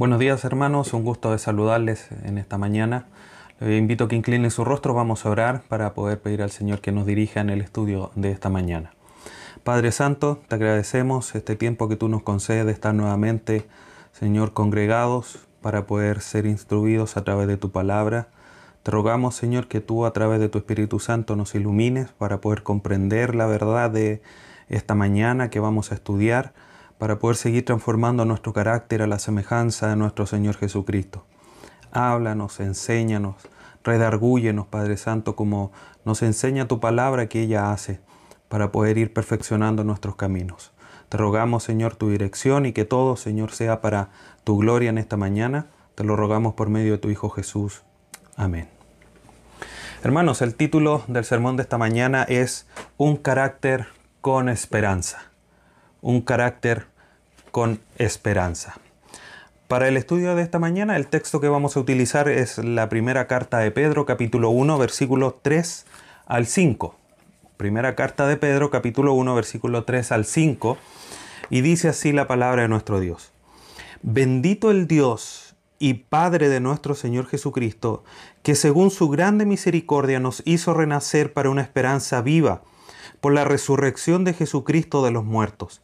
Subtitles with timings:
[0.00, 3.04] Buenos días hermanos, un gusto de saludarles en esta mañana.
[3.58, 6.80] Les invito a que inclinen su rostro, vamos a orar para poder pedir al Señor
[6.80, 8.94] que nos dirija en el estudio de esta mañana.
[9.62, 13.66] Padre Santo, te agradecemos este tiempo que tú nos concedes de estar nuevamente,
[14.12, 18.28] Señor, congregados para poder ser instruidos a través de tu palabra.
[18.82, 22.62] Te rogamos, Señor, que tú a través de tu Espíritu Santo nos ilumines para poder
[22.62, 24.22] comprender la verdad de
[24.70, 26.54] esta mañana que vamos a estudiar
[27.00, 31.24] para poder seguir transformando nuestro carácter a la semejanza de nuestro Señor Jesucristo.
[31.92, 33.36] Háblanos, enséñanos,
[33.82, 35.72] redargúyenos, Padre Santo, como
[36.04, 38.00] nos enseña tu palabra que ella hace,
[38.50, 40.72] para poder ir perfeccionando nuestros caminos.
[41.08, 44.10] Te rogamos, Señor, tu dirección y que todo, Señor, sea para
[44.44, 45.68] tu gloria en esta mañana.
[45.94, 47.82] Te lo rogamos por medio de tu Hijo Jesús.
[48.36, 48.68] Amén.
[50.04, 52.66] Hermanos, el título del sermón de esta mañana es
[52.98, 53.86] Un carácter
[54.20, 55.29] con esperanza
[56.02, 56.86] un carácter
[57.50, 58.76] con esperanza.
[59.68, 63.26] Para el estudio de esta mañana, el texto que vamos a utilizar es la primera
[63.26, 65.86] carta de Pedro, capítulo 1, versículo 3
[66.26, 66.96] al 5.
[67.56, 70.76] Primera carta de Pedro, capítulo 1, versículo 3 al 5.
[71.50, 73.30] Y dice así la palabra de nuestro Dios.
[74.02, 78.02] Bendito el Dios y Padre de nuestro Señor Jesucristo,
[78.42, 82.62] que según su grande misericordia nos hizo renacer para una esperanza viva
[83.20, 85.80] por la resurrección de Jesucristo de los muertos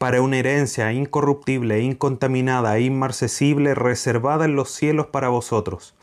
[0.00, 5.94] para una herencia incorruptible, incontaminada e inmarcesible, reservada en los cielos para vosotros,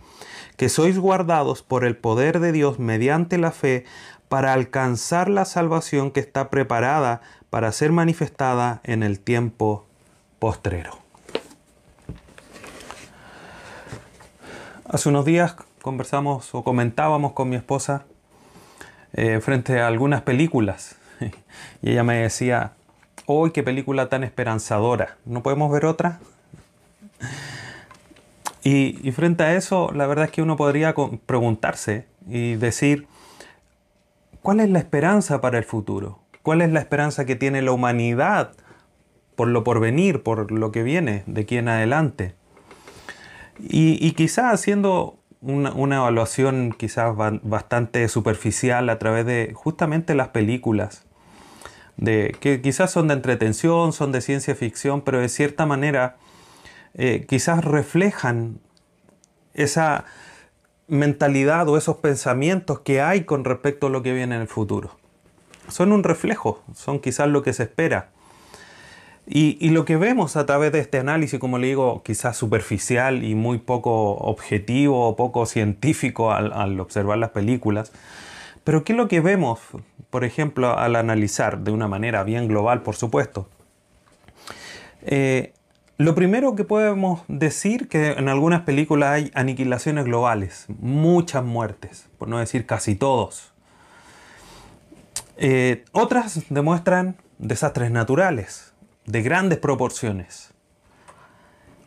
[0.56, 3.86] que sois guardados por el poder de Dios mediante la fe
[4.30, 9.88] para alcanzar la salvación que está preparada para ser manifestada en el tiempo
[10.38, 11.00] postrero.
[14.88, 18.06] Hace unos días conversamos o comentábamos con mi esposa
[19.14, 20.98] eh, frente a algunas películas
[21.82, 22.77] y ella me decía,
[23.30, 25.18] ¡Uy, qué película tan esperanzadora!
[25.26, 26.22] ¿No podemos ver otra?
[28.64, 30.96] Y, frente a eso, la verdad es que uno podría
[31.26, 33.06] preguntarse y decir,
[34.42, 36.20] ¿cuál es la esperanza para el futuro?
[36.42, 38.54] ¿Cuál es la esperanza que tiene la humanidad
[39.36, 42.34] por lo por venir, por lo que viene de aquí en adelante?
[43.60, 50.30] Y, y quizás haciendo una, una, evaluación quizás bastante superficial a través de justamente las
[50.30, 51.07] películas,
[51.98, 56.18] de, que quizás son de entretención, son de ciencia ficción, pero de cierta manera
[56.94, 58.60] eh, quizás reflejan
[59.54, 60.06] esa
[60.88, 64.92] mentalidad o esos pensamientos que hay con respecto a lo que viene en el futuro.
[65.68, 68.12] Son un reflejo, son quizás lo que se espera.
[69.30, 73.36] Y, lo que vemos a través de este análisis, como le digo, quizás superficial y
[73.36, 77.92] muy poco objetivo o poco científico al observar las películas,
[78.68, 79.60] pero ¿qué es lo que vemos,
[80.10, 83.50] por ejemplo, al analizar de una manera bien global, por supuesto?
[85.02, 85.54] Eh,
[85.98, 92.28] lo primero que podemos decir que en algunas películas hay aniquilaciones globales, muchas muertes, por
[92.28, 93.52] no decir casi todos.
[95.38, 98.74] Eh, otras demuestran desastres naturales
[99.06, 100.54] de grandes proporciones.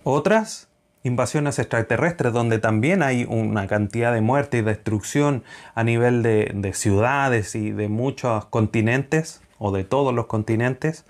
[0.02, 0.69] Otras
[1.03, 5.44] invasiones extraterrestres, donde también hay una cantidad de muerte y destrucción
[5.75, 11.05] a nivel de, ciudades y de muchos continentes, o de todos los continentes,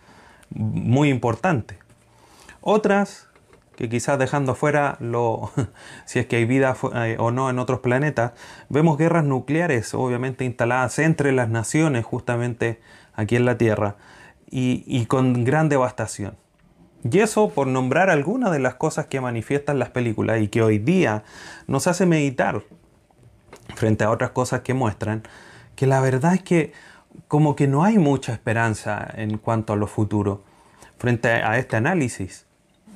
[0.51, 1.79] muy importante.
[2.61, 3.29] Otras,
[3.77, 5.51] que quizás dejando fuera lo,
[6.05, 8.33] si es que hay vida eh, o no en otros planetas,
[8.69, 12.81] vemos guerras nucleares, obviamente instaladas entre las naciones, justamente
[13.15, 13.97] aquí en la Tierra,
[14.53, 16.35] y con gran devastación.
[17.09, 20.79] Y eso por nombrar algunas de las cosas que manifiestan las películas y que hoy
[20.79, 21.23] día
[21.67, 22.63] nos hace meditar
[23.75, 25.23] frente a otras cosas que muestran,
[25.77, 26.73] que la verdad es que
[27.27, 30.43] como que no hay mucha esperanza en cuanto a lo futuro
[30.99, 32.47] frente a este análisis.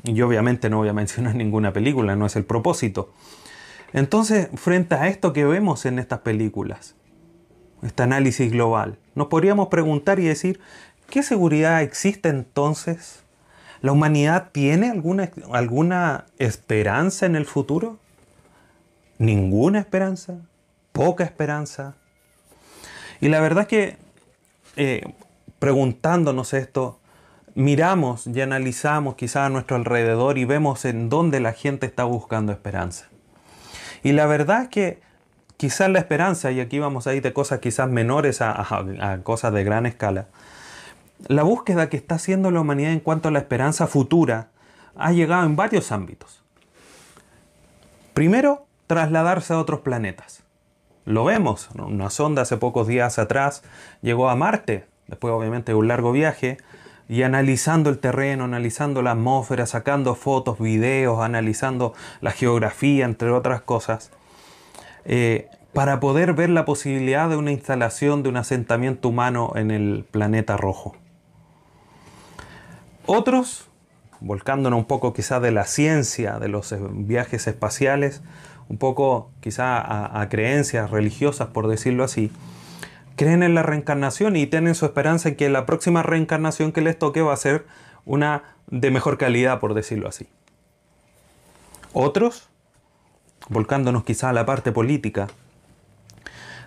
[0.04, 3.12] Y obviamente no voy a mencionar ninguna película, no es el propósito.
[3.94, 6.94] Entonces, frente a esto que vemos en estas películas,
[7.82, 10.61] este análisis global, nos podríamos preguntar y decir,
[11.08, 13.24] ¿qué seguridad existe entonces
[13.84, 17.98] ¿La humanidad tiene alguna, alguna esperanza en el futuro?
[19.19, 20.38] ¿Ninguna esperanza?
[20.92, 21.94] ¿Poca esperanza?
[23.20, 23.96] Y la verdad es que
[24.76, 25.02] eh,
[25.58, 26.98] preguntándonos esto,
[27.54, 32.52] miramos y analizamos quizás a nuestro alrededor y vemos en dónde la gente está buscando
[32.52, 33.08] esperanza.
[34.02, 35.02] Y la verdad es que
[35.58, 39.62] quizás la esperanza, y aquí vamos a ir de cosas quizás menores a cosas de
[39.62, 40.28] gran escala,
[41.29, 44.49] la búsqueda que está haciendo la humanidad en cuanto a la esperanza futura
[44.97, 46.43] ha llegado en varios ámbitos.
[48.12, 50.44] Primero, trasladarse a otros planetas.
[51.05, 53.62] Lo vemos, una sonda hace pocos días atrás
[54.03, 56.59] llegó a Marte, después obviamente de un largo viaje,
[57.09, 61.93] y analizando el terreno, analizando la atmósfera, sacando fotos, videos, analizando
[62.23, 64.11] la geografía, entre otras cosas,
[65.05, 70.06] eh, para poder ver la posibilidad de una instalación de un asentamiento humano en el
[70.11, 70.97] planeta rojo.
[73.06, 73.67] Otros,
[74.21, 78.23] volcándonos un poco quizás de la ciencia, de los eh, viajes espaciales,
[78.69, 82.31] un poco quizá a, creencias religiosas, por decirlo así,
[83.17, 86.99] creen en la reencarnación y tienen su esperanza en que la próxima reencarnación que les
[86.99, 87.67] toque va a ser
[88.06, 90.27] una de mejor calidad, por decirlo así.
[91.93, 92.49] Otros,
[93.51, 95.29] volcándonos quizá a la parte política,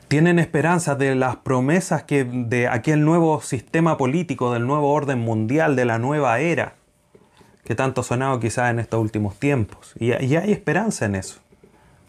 [0.07, 5.75] tienen esperanza de las promesas que de aquel nuevo sistema político, del nuevo orden mundial,
[5.75, 6.75] de la nueva era,
[7.63, 9.93] que tanto sonado quizás en estos últimos tiempos.
[9.99, 11.39] y hay esperanza en eso.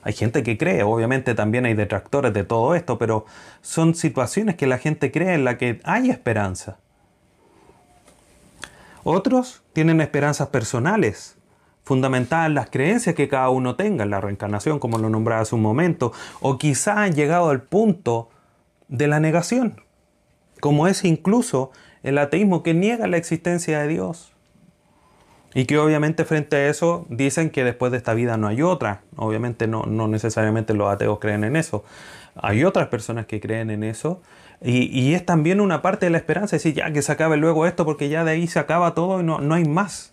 [0.03, 3.27] Hay gente que cree, obviamente también hay detractores de todo esto, pero
[3.63, 6.79] son situaciones que la gente cree en las que hay esperanza.
[9.03, 11.38] Otros tienen esperanzas personales,
[11.89, 15.55] fundamentadas en las creencias que cada uno tenga, en la reencarnación, como lo nombraba hace
[15.55, 18.29] un momento, o quizá han llegado al punto
[18.89, 19.81] de la negación,
[20.61, 21.71] como es incluso
[22.03, 24.35] el ateísmo que niega la existencia de Dios.
[25.55, 29.01] Y que obviamente frente a eso dicen que después de esta vida no hay otra.
[29.17, 31.85] Obviamente no, necesariamente los ateos creen en eso.
[32.37, 34.21] Hay otras personas que creen en eso.
[34.61, 37.87] Y, es también una parte de la esperanza, decir, ya que se acabe luego esto
[37.87, 40.13] porque ya de ahí se acaba todo y no, no hay más.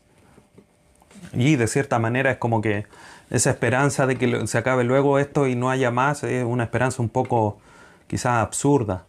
[1.33, 2.86] Y de cierta manera es como que
[3.30, 7.01] esa esperanza de que se acabe luego esto y no haya más es una esperanza
[7.01, 7.60] un poco
[8.07, 9.06] quizás absurda.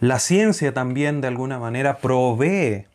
[0.00, 2.86] La ciencia también de alguna manera provee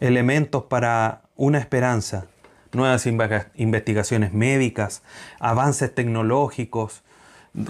[0.00, 2.26] elementos para una esperanza,
[2.72, 5.02] nuevas investigaciones médicas,
[5.40, 7.02] avances tecnológicos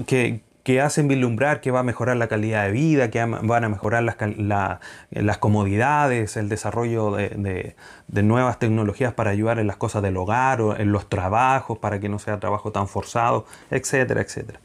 [0.06, 0.42] que,
[0.80, 5.38] hacen vislumbrar que va a mejorar la calidad de vida, que van a mejorar las,
[5.38, 7.76] comodidades, el desarrollo de,
[8.08, 12.00] de, nuevas tecnologías para ayudar en las cosas del hogar o en los trabajos, para
[12.00, 14.60] que no sea trabajo tan forzado, etcétera, etcétera.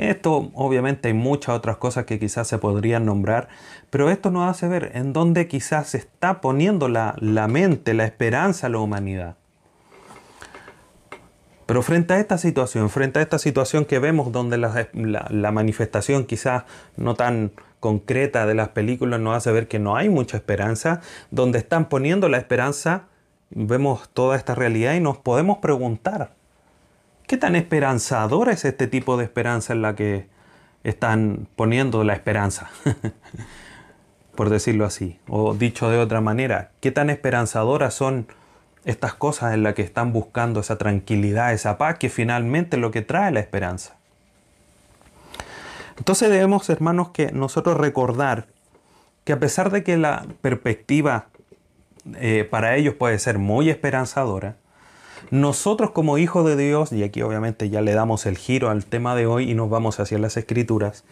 [0.00, 3.48] Esto obviamente hay muchas otras cosas que quizás se podrían nombrar,
[3.90, 7.16] pero esto nos hace ver en dónde quizás se está poniendo la,
[7.48, 9.36] mente, la esperanza a la humanidad.
[11.70, 16.64] Pero frente a esta situación, frente a esta situación que vemos donde la, manifestación quizás
[16.96, 21.00] no tan concreta de las películas nos hace ver que no hay mucha esperanza,
[21.30, 23.04] donde están poniendo la esperanza,
[23.50, 26.34] vemos toda esta realidad y nos podemos preguntar,
[27.28, 30.26] ¿qué tan esperanzadora es este tipo de esperanza en la que
[30.82, 32.68] están poniendo la esperanza?
[34.34, 35.20] por decirlo así.
[35.28, 38.26] O dicho de otra manera, ¿qué tan esperanzadoras son
[38.84, 42.90] estas cosas en las que están buscando esa tranquilidad, esa paz, que finalmente es lo
[42.90, 43.96] que trae la esperanza?
[45.98, 48.46] Entonces debemos, hermanos, que nosotros recordar
[49.24, 51.26] que a pesar de que la perspectiva
[52.16, 54.56] eh, para ellos puede ser muy esperanzadora,
[55.30, 59.14] nosotros como hijos de Dios, y aquí obviamente ya le damos el giro al tema
[59.14, 61.04] de hoy y nos vamos hacia las escrituras,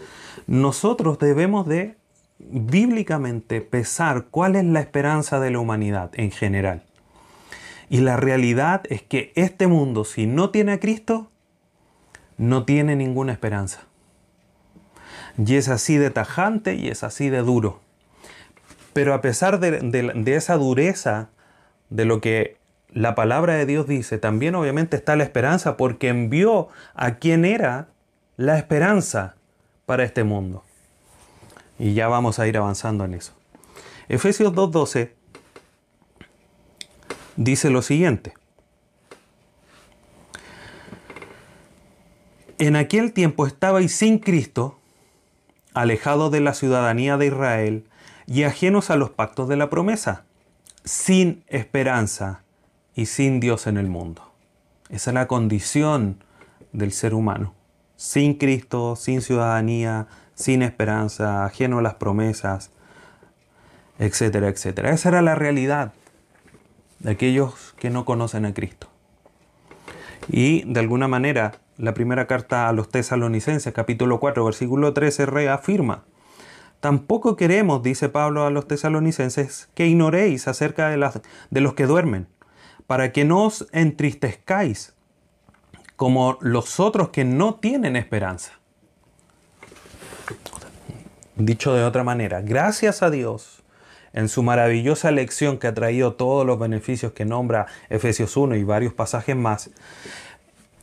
[0.46, 1.96] nosotros debemos de
[2.38, 6.82] bíblicamente pesar cuál es la esperanza de la humanidad en general.
[7.90, 11.30] Y la realidad es que este mundo, si no tiene a Cristo,
[12.36, 13.82] no tiene ninguna esperanza.
[15.38, 17.80] Y es así de tajante y es así de duro.
[18.92, 21.28] Pero a pesar de, esa dureza
[21.88, 22.56] de lo que
[22.92, 27.88] la palabra de Dios dice, también obviamente está la esperanza porque envió a quien era
[28.36, 29.36] la esperanza
[29.86, 30.64] para este mundo.
[31.78, 33.32] Y ya vamos a ir avanzando en eso.
[34.08, 35.12] Efesios 2.12
[37.38, 38.34] dice lo siguiente.
[42.58, 44.76] En aquel tiempo estabais sin Cristo,
[45.72, 47.84] alejados de la ciudadanía de Israel
[48.26, 50.24] y ajenos a los pactos de la promesa,
[50.84, 52.42] sin esperanza
[52.96, 54.32] y sin Dios en el mundo.
[54.90, 56.24] Esa es la condición
[56.72, 57.54] del ser humano.
[57.96, 62.70] Sin Cristo, sin ciudadanía, sin esperanza, ajeno a las promesas,
[64.00, 64.90] etcétera, etcétera.
[64.90, 65.92] Esa era la realidad
[67.00, 68.88] de aquellos que no conocen a Cristo.
[70.28, 76.04] Y de alguna manera, la primera carta a los tesalonicenses, capítulo 4, versículo 13, reafirma,
[76.80, 81.86] tampoco queremos, dice Pablo a los tesalonicenses, que ignoréis acerca de, las, de los que
[81.86, 82.26] duermen,
[82.86, 84.94] para que no os entristezcáis
[85.96, 88.52] como los otros que no tienen esperanza.
[91.36, 93.57] Dicho de otra manera, gracias a Dios
[94.18, 98.64] en su maravillosa lección que ha traído todos los beneficios que nombra Efesios 1 y
[98.64, 99.70] varios pasajes más,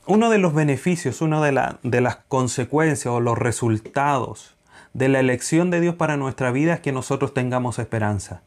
[0.05, 4.55] uno de los beneficios, una de, de las consecuencias o los resultados
[4.93, 8.41] de la elección de Dios para nuestra vida es que nosotros tengamos esperanza.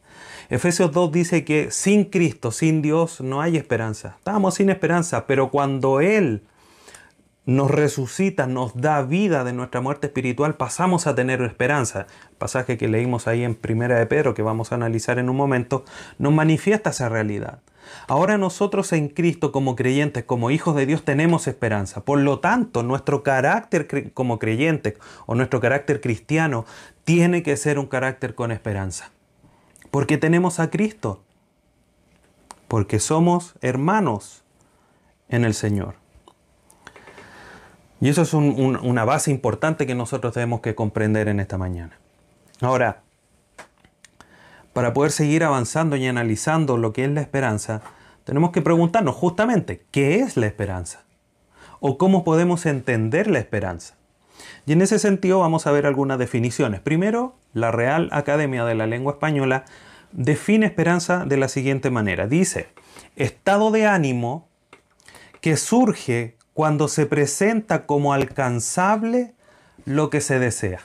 [0.48, 4.14] Efesios 2 dice que sin Cristo, sin Dios, no hay esperanza.
[4.16, 6.44] Estábamos sin esperanza, pero cuando Él
[7.48, 12.06] nos resucita, nos da vida de nuestra muerte espiritual, pasamos a tener esperanza.
[12.28, 15.36] El pasaje que leímos ahí en Primera de Pedro, que vamos a analizar en un
[15.36, 15.82] momento,
[16.18, 17.60] nos manifiesta esa realidad.
[18.06, 22.04] Ahora nosotros en Cristo como creyentes, como hijos de Dios, tenemos esperanza.
[22.04, 26.66] Por lo tanto, nuestro carácter como creyentes o nuestro carácter cristiano
[27.04, 29.10] tiene que ser un carácter con esperanza.
[29.90, 31.22] Porque tenemos a Cristo.
[32.68, 34.44] Porque somos hermanos
[35.30, 35.94] en el Señor.
[38.00, 41.98] Y eso es una base importante que nosotros tenemos que comprender en esta mañana.
[42.60, 43.02] Ahora,
[44.72, 47.82] para poder seguir avanzando y analizando lo que es la esperanza,
[48.24, 51.02] tenemos que preguntarnos justamente, ¿qué es la esperanza?
[51.80, 53.94] ¿O cómo podemos entender la esperanza?
[54.66, 56.80] Y en ese sentido vamos a ver algunas definiciones.
[56.80, 59.64] Primero, la Real Academia de la Lengua Española
[60.12, 62.26] define esperanza de la siguiente manera.
[62.28, 62.68] Dice,
[63.16, 64.48] estado de ánimo
[65.40, 69.32] que surge cuando se presenta como alcanzable
[69.84, 70.80] lo que se desea.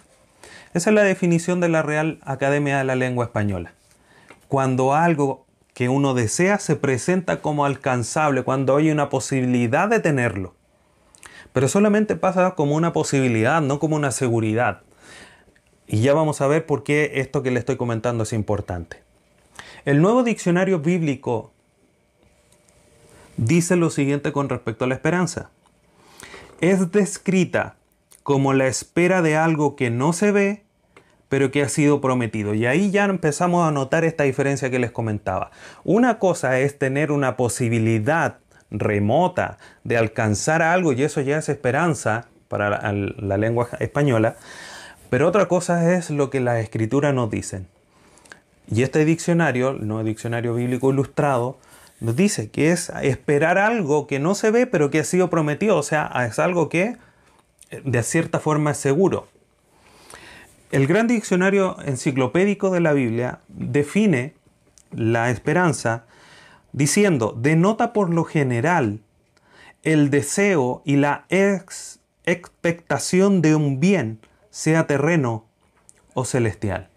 [0.75, 3.73] Esa es la definición de la Real Academia de la Lengua Española
[4.47, 10.53] cuando algo que uno desea se presenta como alcanzable, cuando hay una posibilidad de tenerlo.
[11.53, 14.81] Pero solamente pasa como una posibilidad, no como una seguridad.
[15.87, 19.01] Y ya vamos a ver por qué esto que le estoy comentando es importante.
[19.85, 21.51] El nuevo diccionario bíblico
[23.37, 25.49] dice lo siguiente con respecto a la esperanza.
[26.63, 27.75] Es descrita
[28.23, 30.63] como la espera de algo que no se ve
[31.33, 32.53] pero que ha sido prometido.
[32.53, 35.49] Y ahí ya empezamos a notar esta diferencia que les comentaba.
[35.83, 38.37] Una cosa es tener una posibilidad
[38.69, 44.35] remota de alcanzar algo y eso ya es esperanza para la, lengua española,
[45.09, 47.65] pero otra cosa es lo que las escrituras nos dicen.
[48.69, 51.57] Y este diccionario, nuevo diccionario bíblico ilustrado,
[52.03, 55.77] nos dice que es esperar algo que no se ve, pero que ha sido prometido.
[55.77, 56.97] O sea, es algo que
[57.83, 59.29] de cierta forma es seguro.
[60.69, 64.33] El gran diccionario enciclopédico de la Biblia define
[64.91, 66.03] la esperanza
[66.73, 68.99] diciendo, denota por lo general
[69.83, 74.19] el deseo y la expectación de un bien,
[74.49, 75.45] sea terreno
[76.13, 76.89] o celestial.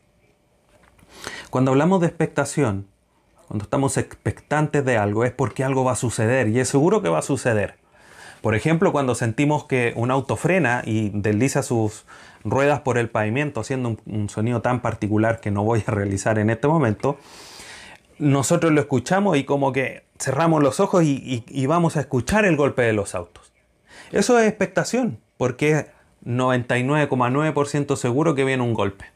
[1.51, 2.89] Cuando hablamos de expectación,
[3.49, 7.09] cuando estamos expectantes de algo, es porque algo va a suceder y es seguro que
[7.09, 7.77] va a suceder.
[8.41, 12.05] Por ejemplo, cuando sentimos que un auto frena y desliza sus
[12.45, 16.51] ruedas por el pavimento haciendo un, sonido tan particular que no voy a realizar en
[16.51, 17.19] este momento,
[18.19, 22.83] nosotros lo escuchamos y como que cerramos los ojos y, vamos a escuchar el golpe
[22.83, 23.53] de los autos.
[24.13, 25.87] Eso es expectación, porque es
[26.25, 29.07] 99,9% seguro que viene un golpe.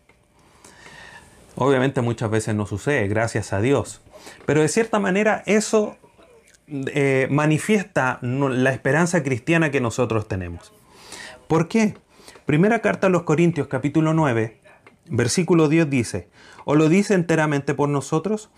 [1.57, 4.01] Obviamente muchas veces no sucede, gracias a Dios.
[4.47, 5.97] Pero de cierta manera eso
[6.69, 10.73] eh, manifiesta la esperanza cristiana que nosotros tenemos.
[11.49, 11.95] ¿Por qué?
[12.47, 14.61] Primera carta a los Corintios capítulo 9,
[15.07, 16.29] versículo 10 dice,
[16.65, 18.51] ¿o lo dice enteramente por nosotros?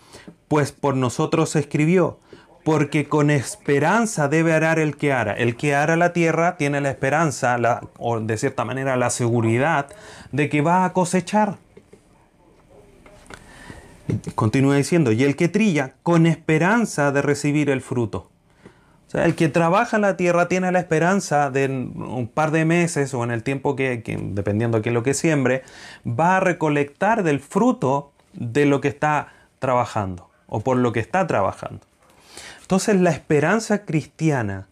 [0.47, 2.19] Pues por nosotros se escribió,
[2.63, 5.33] porque con esperanza debe arar el que ara.
[5.33, 7.57] El que ara la tierra tiene la esperanza,
[7.97, 9.87] o de cierta manera la seguridad,
[10.31, 11.57] de que va a cosechar.
[14.35, 18.29] Continúa diciendo, y el que trilla con esperanza de recibir el fruto
[19.13, 23.31] el que trabaja la tierra tiene la esperanza de un par de meses o en
[23.31, 25.63] el tiempo que, dependiendo de qué es lo que siembre,
[26.07, 31.27] va a recolectar del fruto de lo que está trabajando o por lo que está
[31.27, 31.81] trabajando.
[32.61, 34.67] Entonces la esperanza cristiana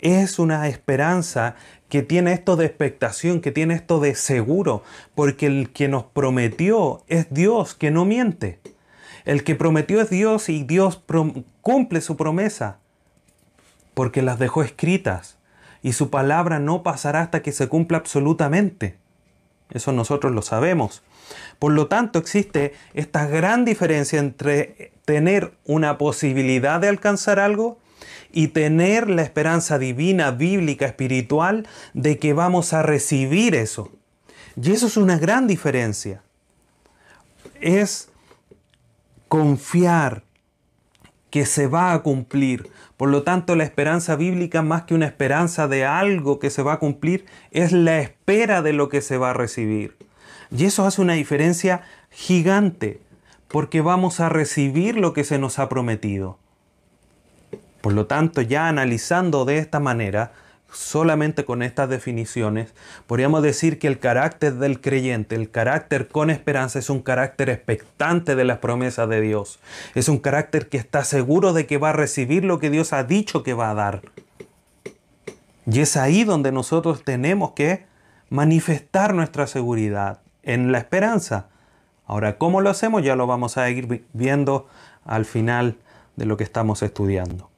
[0.00, 1.54] es una esperanza
[1.94, 4.82] que tiene esto de expectación, que tiene esto de seguro,
[5.14, 8.58] porque el que nos prometió es Dios, que no miente.
[9.24, 11.00] El que prometió es Dios y Dios
[11.60, 12.78] cumple su promesa
[13.94, 15.38] porque las dejó escritas
[15.84, 18.96] y su palabra no pasará hasta que se cumpla absolutamente.
[19.70, 21.04] Eso nosotros lo sabemos.
[21.60, 27.78] Por lo tanto, existe esta gran diferencia entre tener una posibilidad de alcanzar algo
[28.34, 33.92] y tener la esperanza divina, bíblica, espiritual de que vamos a recibir eso.
[34.60, 36.22] Y eso es una gran diferencia.
[37.60, 38.10] Es
[39.28, 40.24] confiar
[41.30, 45.68] que se va a cumplir, por lo tanto, la esperanza bíblica, más que una esperanza
[45.68, 49.30] de algo que se va a cumplir, es la espera de lo que se va
[49.30, 49.96] a recibir.
[50.50, 53.00] Y eso hace una diferencia gigante,
[53.46, 56.38] porque vamos a recibir lo que se nos ha prometido.
[57.84, 60.32] Por lo tanto, ya analizando de esta manera,
[60.72, 62.72] solamente con estas definiciones,
[63.06, 68.36] podríamos decir que el carácter del creyente, el carácter con esperanza, es un carácter expectante
[68.36, 69.60] de las promesas de Dios.
[69.94, 73.04] Es un carácter que está seguro de que va a recibir lo que Dios ha
[73.04, 74.00] dicho que va a dar.
[75.66, 77.84] Y es ahí donde nosotros tenemos que
[78.30, 81.48] manifestar nuestra seguridad en la esperanza.
[82.06, 83.02] Ahora, ¿cómo lo hacemos?
[83.02, 84.68] Ya lo vamos a ir viendo
[85.04, 85.76] al final
[86.16, 87.50] de lo que estamos estudiando.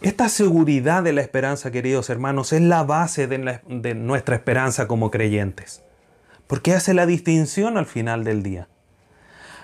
[0.00, 5.82] Esta seguridad de la esperanza, queridos hermanos, es la base de, nuestra esperanza como creyentes,
[6.46, 8.68] porque hace la distinción al final del día.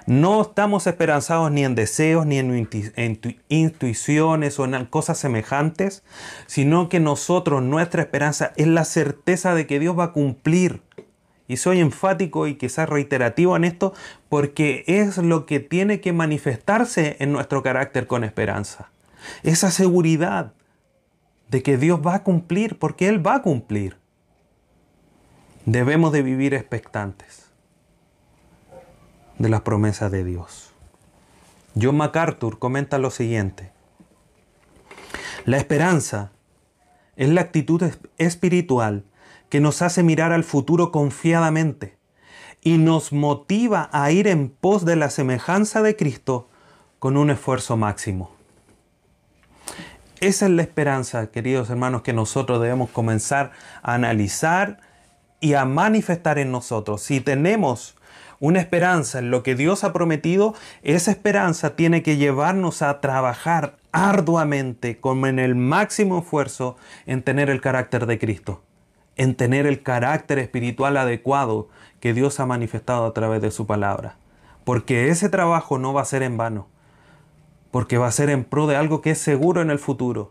[0.06, 2.68] No estamos esperanzados ni en deseos, ni en
[3.48, 6.02] intuiciones o en cosas semejantes,
[6.46, 10.82] sino que nosotros, nuestra esperanza es la certeza de que Dios va a cumplir.
[11.46, 13.94] Y soy enfático y quizás reiterativo en esto
[14.28, 18.90] porque es lo que tiene que manifestarse en nuestro carácter con esperanza
[19.42, 20.52] esa seguridad
[21.48, 23.98] de que Dios va a cumplir, porque Él va a cumplir.
[25.66, 27.50] Debemos de vivir expectantes
[29.38, 30.72] de las promesas de Dios.
[31.80, 33.72] John MacArthur comenta lo siguiente.
[35.44, 36.32] La esperanza
[37.16, 37.82] es la actitud
[38.18, 39.04] espiritual
[39.48, 41.98] que nos hace mirar al futuro confiadamente
[42.62, 46.48] y nos motiva a ir en pos de la semejanza de Cristo
[46.98, 48.33] con un esfuerzo máximo.
[50.24, 53.50] Esa es la esperanza, queridos hermanos, que nosotros debemos comenzar
[53.82, 54.78] a analizar
[55.38, 57.02] y a manifestar en nosotros.
[57.02, 57.94] Si tenemos
[58.40, 63.76] una esperanza en lo que Dios ha prometido, esa esperanza tiene que llevarnos a trabajar
[63.92, 68.62] arduamente, con el máximo esfuerzo, en tener el carácter de Cristo,
[69.16, 71.68] en tener el carácter espiritual adecuado
[72.00, 74.16] que Dios ha manifestado a través de su palabra.
[74.64, 76.68] Porque ese trabajo no va a ser en vano
[77.74, 80.30] porque va a ser en pro de algo que es seguro en el futuro.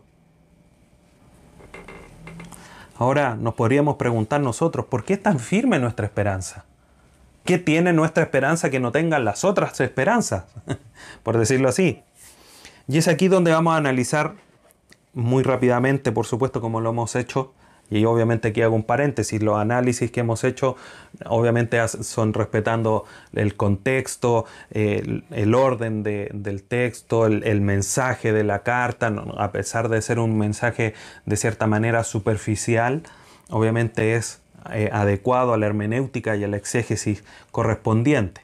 [2.96, 6.64] Ahora nos podríamos preguntar nosotros, ¿por qué es tan firme nuestra esperanza?
[7.44, 10.44] ¿Qué tiene nuestra esperanza que no tengan las otras esperanzas?
[11.22, 12.02] por decirlo así.
[12.88, 14.36] Y es aquí donde vamos a analizar
[15.12, 17.52] muy rápidamente, por supuesto, como lo hemos hecho,
[17.90, 20.76] y obviamente aquí hago un paréntesis, los análisis que hemos hecho
[21.26, 29.52] obviamente son respetando el contexto, el, orden del texto, el, mensaje de la carta, a
[29.52, 30.94] pesar de ser un mensaje
[31.26, 33.02] de cierta manera superficial,
[33.50, 34.40] obviamente es
[34.72, 38.40] eh, adecuado a la hermenéutica y a la exégesis correspondiente.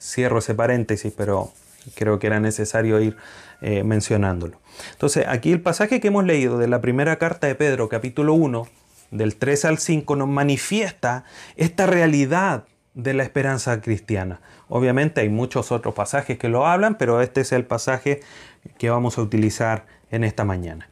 [0.00, 1.52] Cierro ese paréntesis, pero
[1.94, 3.16] creo que era necesario ir
[3.60, 4.58] eh, mencionándolo.
[4.92, 8.66] Entonces, aquí el pasaje que hemos leído de la primera carta de Pedro, capítulo 1,
[9.10, 11.24] del 3 al 5, nos manifiesta
[11.56, 12.64] esta realidad
[12.94, 14.40] de la esperanza cristiana.
[14.68, 18.20] Obviamente hay muchos otros pasajes que lo hablan, pero este es el pasaje
[18.78, 20.88] que vamos a utilizar en esta mañana.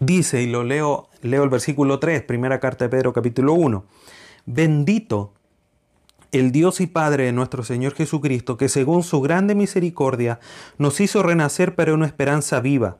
[0.00, 3.84] Dice, y lo leo, leo el versículo 3, primera carta de Pedro capítulo 1.
[4.46, 5.32] Bendito
[6.32, 10.40] el Dios y Padre de nuestro Señor Jesucristo, que según su grande misericordia
[10.76, 12.98] nos hizo renacer para una esperanza viva,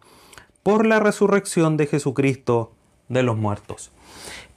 [0.63, 2.73] por la resurrección de Jesucristo
[3.09, 3.91] de los muertos.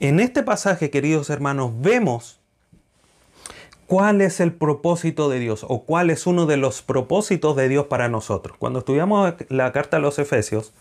[0.00, 2.40] En este pasaje, queridos hermanos, vemos
[3.86, 7.86] cuál es el propósito de Dios o cuál es uno de los propósitos de Dios
[7.86, 8.56] para nosotros.
[8.58, 10.72] Cuando estudiamos la carta a los Efesios,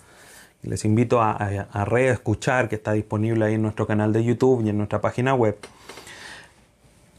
[0.64, 4.70] les invito a, a reescuchar que está disponible ahí en nuestro canal de YouTube y
[4.70, 5.58] en nuestra página web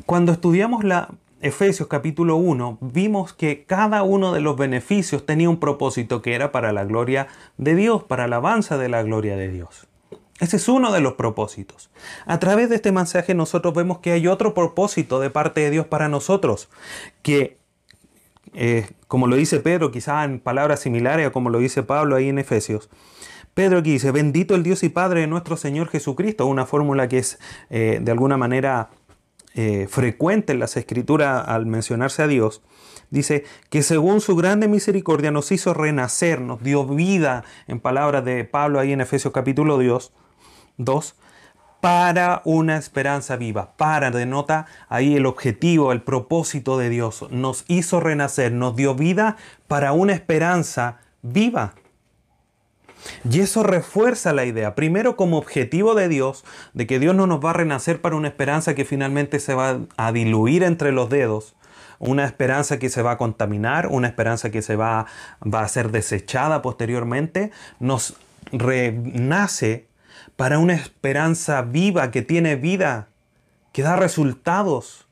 [0.07, 1.09] cuando estudiamos la
[1.41, 6.53] Efesios capítulo 1, vimos que cada uno de los beneficios tenía un propósito que era
[6.53, 7.27] para la gloria
[7.59, 9.89] de Dios, para la alabanza de la gloria de Dios.
[10.39, 11.91] Ese es uno de los propósitos.
[12.27, 15.87] A través de este mensaje nosotros vemos que hay otro propósito de parte de Dios
[15.87, 16.69] para nosotros,
[17.23, 17.59] que
[18.55, 22.29] eh, como lo dice Pedro, quizá en palabras similares a como lo dice Pablo ahí
[22.29, 22.89] en Efesios,
[23.55, 27.19] Pedro aquí dice, bendito el Dios y Padre de nuestro Señor Jesucristo, una fórmula que
[27.19, 28.89] es eh, de alguna manera
[29.55, 32.63] eh, frecuente en las escrituras al mencionarse a Dios,
[33.11, 38.45] dice que según su grande misericordia nos hizo renacer, nos dio vida, en palabras de
[38.45, 39.79] Pablo ahí en Efesios capítulo
[40.79, 41.15] 2,
[41.83, 43.73] para una esperanza viva.
[43.77, 47.27] Para denota ahí el objetivo, el propósito de Dios.
[47.31, 49.37] Nos hizo renacer, nos dio vida
[49.67, 51.75] para una esperanza viva.
[53.29, 57.45] Y eso refuerza la idea, primero como objetivo de Dios, de que Dios no nos
[57.45, 61.55] va a renacer para una esperanza que finalmente se va a diluir entre los dedos,
[61.99, 65.07] una esperanza que se va a contaminar, una esperanza que se va,
[65.53, 68.17] a ser desechada posteriormente, nos
[68.51, 69.87] renace
[70.37, 73.09] para una esperanza viva, que tiene vida,
[73.73, 75.07] que da resultados.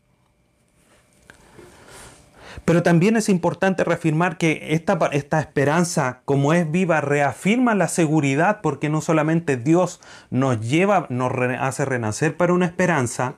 [2.70, 8.60] Pero también es importante reafirmar que esta, esta, esperanza, como es viva, reafirma la seguridad
[8.62, 13.34] porque no solamente Dios nos lleva, nos hace renacer para una esperanza,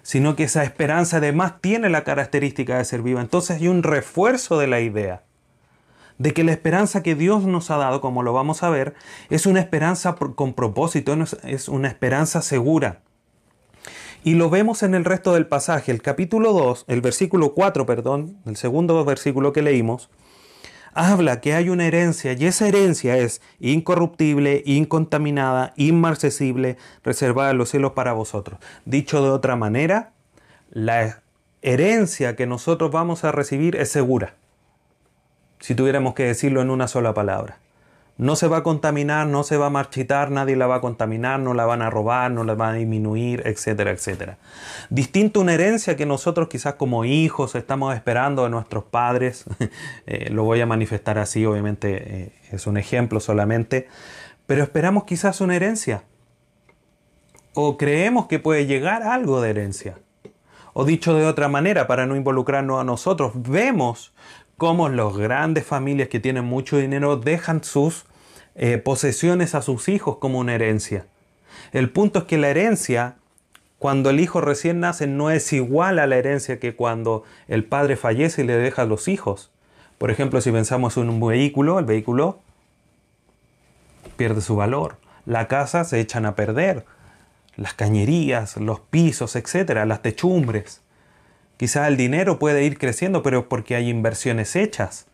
[0.00, 3.20] sino que esa esperanza además tiene la característica de ser viva.
[3.20, 5.22] Entonces hay un refuerzo de la idea
[6.16, 8.94] de que la esperanza que Dios nos ha dado, como lo vamos a ver,
[9.28, 13.02] es una esperanza con propósito, es una esperanza segura.
[14.22, 18.36] Y lo vemos en el resto del pasaje, el capítulo 2, el versículo 4, perdón,
[18.44, 20.10] el segundo versículo que leímos,
[20.92, 27.70] habla que hay una herencia y esa herencia es incorruptible, incontaminada, inmarcesible, reservada en los
[27.70, 28.60] cielos para vosotros.
[28.84, 30.12] Dicho de otra manera,
[30.70, 31.22] la
[31.62, 34.34] herencia que nosotros vamos a recibir es segura,
[35.60, 37.58] si tuviéramos que decirlo en una sola palabra.
[38.20, 41.40] No se va a contaminar, no se va a marchitar, nadie la va a contaminar,
[41.40, 44.36] no la van a robar, no la van a disminuir, etcétera, etcétera.
[44.90, 49.46] Distinto una herencia que nosotros quizás como hijos estamos esperando de nuestros padres,
[50.06, 53.88] eh, lo voy a manifestar así, obviamente eh, es un ejemplo solamente,
[54.44, 56.04] pero esperamos quizás una herencia.
[57.54, 59.96] O creemos que puede llegar algo de herencia.
[60.74, 64.12] O dicho de otra manera, para no involucrarnos a nosotros, vemos
[64.58, 68.04] cómo las grandes familias que tienen mucho dinero dejan sus
[68.62, 71.06] eh, posesiones a sus hijos como una herencia.
[71.72, 73.16] El punto es que la herencia,
[73.78, 77.96] cuando el hijo recién nace, no es igual a la herencia que cuando el padre
[77.96, 79.50] fallece y le deja a los hijos.
[79.96, 82.40] Por ejemplo, si pensamos en un vehículo, el vehículo
[84.18, 84.98] pierde su valor.
[85.24, 86.84] La casa se echan a perder.
[87.56, 90.82] Las cañerías, los pisos, etcétera, las techumbres.
[91.56, 95.06] Quizás el dinero puede ir creciendo, pero porque hay inversiones hechas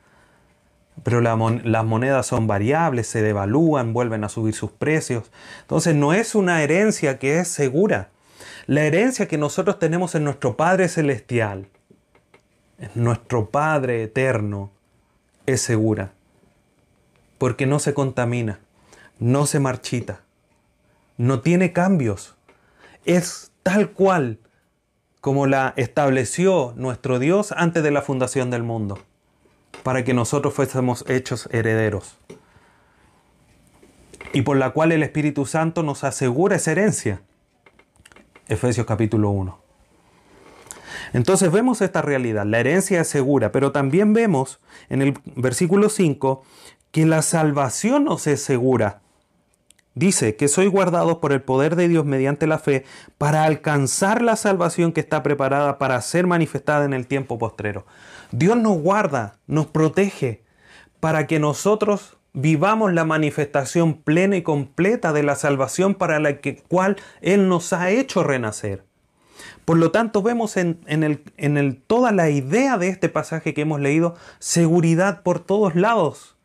[1.02, 5.30] pero las monedas son variables, se devalúan, vuelven a subir sus precios.
[5.60, 8.10] Entonces no es una herencia que es segura.
[8.66, 11.68] La herencia que nosotros tenemos en nuestro Padre Celestial,
[12.78, 14.72] en nuestro Padre Eterno,
[15.44, 16.12] es segura.
[17.38, 18.58] Porque no se contamina,
[19.18, 20.22] no se marchita,
[21.18, 22.34] no tiene cambios.
[23.04, 24.38] Es tal cual
[25.20, 28.98] como la estableció nuestro Dios antes de la fundación del mundo
[29.86, 32.18] para que nosotros fuésemos hechos herederos.
[34.32, 37.22] Y por la cual el Espíritu Santo nos asegura esa herencia.
[38.48, 39.56] Efesios capítulo 1.
[41.12, 46.42] Entonces vemos esta realidad, la herencia es segura, pero también vemos en el versículo 5
[46.90, 49.02] que la salvación nos es segura.
[49.96, 52.84] Dice que soy guardado por el poder de Dios mediante la fe
[53.16, 57.86] para alcanzar la salvación que está preparada para ser manifestada en el tiempo postrero.
[58.30, 60.42] Dios nos guarda, nos protege
[61.00, 66.56] para que nosotros vivamos la manifestación plena y completa de la salvación para la que,
[66.56, 68.84] cual Él nos ha hecho renacer.
[69.64, 73.62] Por lo tanto, vemos en, el, en el, toda la idea de este pasaje que
[73.62, 76.36] hemos leído seguridad por todos lados.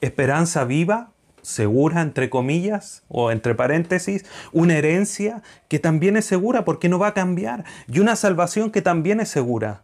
[0.00, 1.10] Esperanza viva,
[1.44, 7.08] segura, entre comillas, o entre paréntesis, una herencia que también es segura porque no va
[7.08, 9.82] a cambiar, y una salvación que también es segura.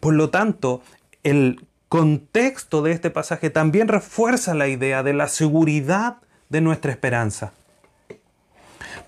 [0.00, 0.82] Por lo tanto,
[1.22, 6.16] el contexto de este pasaje también refuerza la idea de la seguridad
[6.48, 7.52] de nuestra esperanza.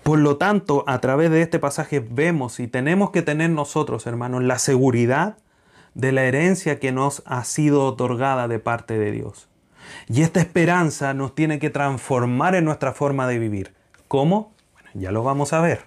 [0.03, 4.43] Por lo tanto, a través de este pasaje vemos y tenemos que tener nosotros, hermanos,
[4.43, 5.37] la seguridad
[5.95, 9.49] de la herencia que nos ha sido otorgada de parte de Dios.
[10.07, 13.73] Y esta esperanza nos tiene que transformar en nuestra forma de vivir.
[14.07, 14.53] ¿Cómo?
[14.73, 15.85] Bueno, ya lo vamos a ver.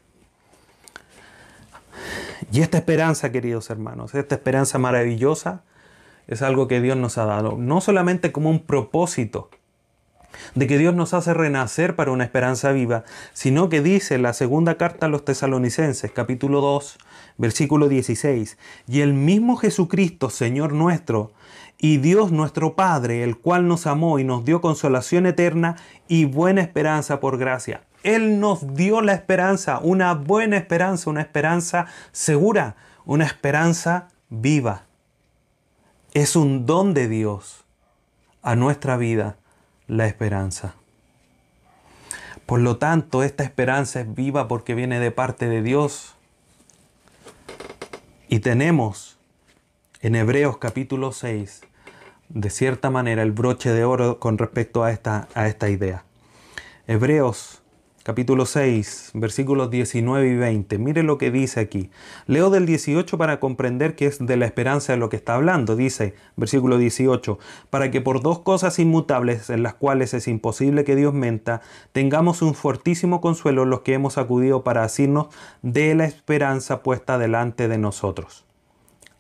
[2.53, 5.63] Y esta esperanza, queridos hermanos, esta esperanza maravillosa,
[6.27, 9.51] es algo que Dios nos ha dado, no solamente como un propósito
[10.55, 14.77] de que Dios nos hace renacer para una esperanza viva, sino que dice la segunda
[14.77, 16.99] carta a los tesalonicenses, capítulo 2,
[17.39, 21.33] versículo 16, y el mismo Jesucristo, Señor nuestro,
[21.81, 25.77] y Dios nuestro Padre, el cual nos amó y nos dio consolación eterna
[26.09, 27.83] y buena esperanza por gracia.
[28.03, 34.85] Él nos dio la esperanza, una buena esperanza, una esperanza segura, una esperanza viva.
[36.15, 37.65] Es un don de Dios
[38.43, 39.37] a nuestra vida
[39.87, 40.75] la esperanza.
[42.47, 46.15] Por lo tanto, esta esperanza es viva porque viene de parte de Dios.
[48.29, 49.19] Y tenemos
[50.01, 51.63] en Hebreos capítulo 6,
[52.29, 56.05] de cierta manera, el broche de oro con respecto a esta, a esta idea.
[56.87, 57.63] Hebreos
[58.09, 60.79] capítulo 6, versículos 19 y 20.
[60.79, 61.91] Mire lo que dice aquí.
[62.27, 65.77] Leo del 18 para comprender que es de la esperanza de lo que está hablando.
[65.77, 67.39] Dice, versículo 18,
[67.69, 71.61] para que por dos cosas inmutables en las cuales es imposible que Dios menta,
[71.93, 75.27] tengamos un fortísimo consuelo los que hemos acudido para asirnos
[75.61, 78.47] de la esperanza puesta delante de nosotros,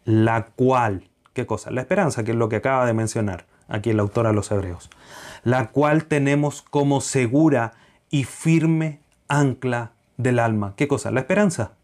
[0.06, 1.70] la cual ¿qué cosa?
[1.70, 4.90] La esperanza, que es lo que acaba de mencionar aquí el autor a los hebreos,
[5.44, 7.74] la cual tenemos como segura
[8.10, 8.98] y firme
[9.28, 10.74] ancla del alma.
[10.74, 11.12] ¿Qué cosa?
[11.12, 11.74] La esperanza.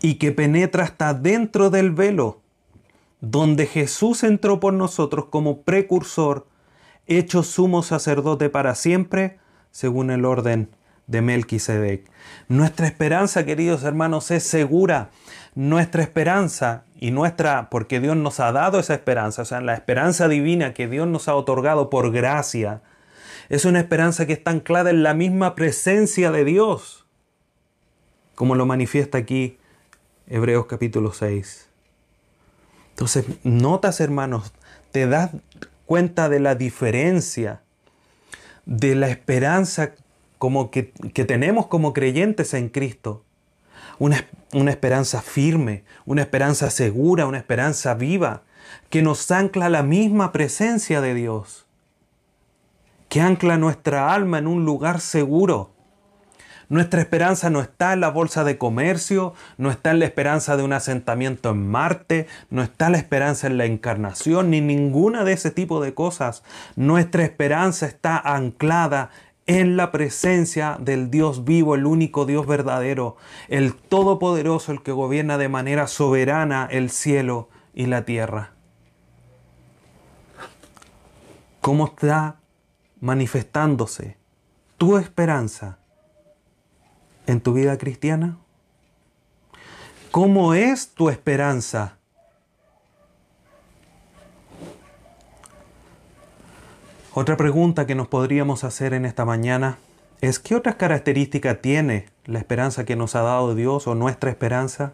[0.00, 2.40] Y que penetra hasta dentro del velo,
[3.20, 6.46] donde Jesús entró por nosotros como precursor,
[7.06, 9.38] hecho sumo sacerdote para siempre,
[9.72, 10.70] según el orden
[11.06, 12.08] de Melquisedec.
[12.48, 15.10] Nuestra esperanza, queridos hermanos, es segura.
[15.54, 20.28] Nuestra esperanza y nuestra, porque Dios nos ha dado esa esperanza, o sea, la esperanza
[20.28, 22.82] divina que Dios nos ha otorgado por gracia,
[23.48, 27.06] es una esperanza que está anclada en la misma presencia de Dios,
[28.34, 29.58] como lo manifiesta aquí
[30.28, 31.68] Hebreos capítulo 6.
[32.90, 34.52] Entonces, notas hermanos,
[34.92, 35.30] te das
[35.86, 37.62] cuenta de la diferencia
[38.66, 39.94] de la esperanza
[40.38, 40.84] como que,
[41.26, 43.24] tenemos como creyentes en Cristo.
[44.00, 48.42] Una, una esperanza firme, una esperanza segura, una esperanza viva,
[48.88, 51.68] que nos ancla a la misma presencia de Dios
[53.10, 55.72] que ancla nuestra alma en un lugar seguro.
[56.68, 60.62] Nuestra esperanza no está en la bolsa de comercio, no está en la esperanza de
[60.62, 65.50] un asentamiento en Marte, no está la esperanza en la encarnación, ni ninguna de ese
[65.50, 66.44] tipo de cosas.
[66.76, 69.10] Nuestra esperanza está anclada
[69.58, 73.16] en la presencia del Dios vivo, el único Dios verdadero,
[73.48, 78.52] el Todopoderoso, el que gobierna de manera soberana el cielo y la tierra.
[81.60, 82.36] ¿Cómo está
[83.00, 84.18] manifestándose
[84.78, 85.78] tu esperanza
[87.26, 88.38] en tu vida cristiana?
[90.12, 91.98] ¿Cómo es tu esperanza?
[97.12, 99.78] Otra pregunta que nos podríamos hacer en esta mañana
[100.20, 104.92] es ¿qué otras características tiene la esperanza que nos ha dado Dios o nuestra esperanza?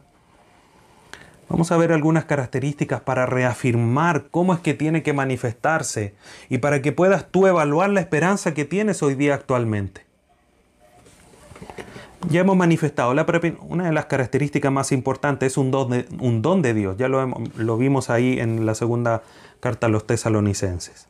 [1.50, 6.14] Vamos a ver algunas características para reafirmar cómo es que tiene que manifestarse
[6.48, 10.06] y para que puedas tú evaluar la esperanza que tienes hoy día actualmente.
[12.30, 13.26] Ya hemos manifestado, la,
[13.60, 17.26] una de las características más importantes es un don de, Dios, ya lo,
[17.56, 19.22] lo vimos ahí en la segunda
[19.60, 21.08] carta a los tesalonicenses.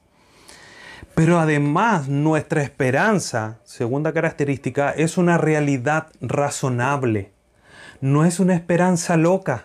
[1.16, 7.32] Pero además nuestra esperanza, segunda característica, es una realidad razonable,
[8.00, 9.64] no es una esperanza loca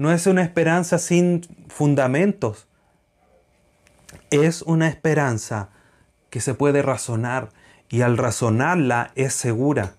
[0.00, 2.66] no es una esperanza sin fundamentos.
[4.30, 5.68] Es una esperanza
[6.30, 7.50] que se puede razonar
[7.88, 9.94] y al razonarla es segura.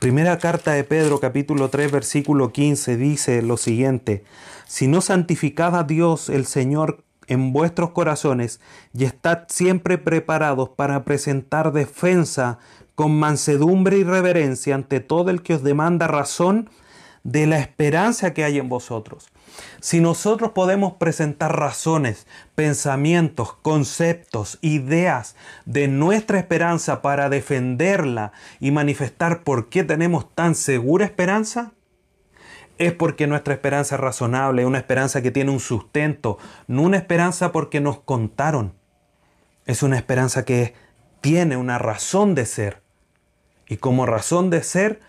[0.00, 4.24] Primera carta de Pedro capítulo 3 versículo 15 dice lo siguiente,
[4.66, 8.60] si no santificad a Dios el Señor en vuestros corazones
[8.92, 12.58] y estad siempre preparados para presentar defensa
[12.94, 16.70] con mansedumbre y reverencia ante todo el que os demanda razón
[17.26, 19.28] de la esperanza que hay en vosotros.
[19.80, 25.34] Si nosotros podemos presentar razones, pensamientos, conceptos, ideas
[25.64, 31.72] de nuestra esperanza para defenderla y manifestar por qué tenemos tan segura esperanza,
[32.78, 37.52] es porque nuestra esperanza es razonable, una esperanza que tiene un sustento, no una esperanza
[37.52, 38.74] porque nos contaron.
[39.64, 40.74] Es una esperanza que
[41.20, 42.82] tiene una razón de ser.
[43.68, 45.00] Y como razón de ser,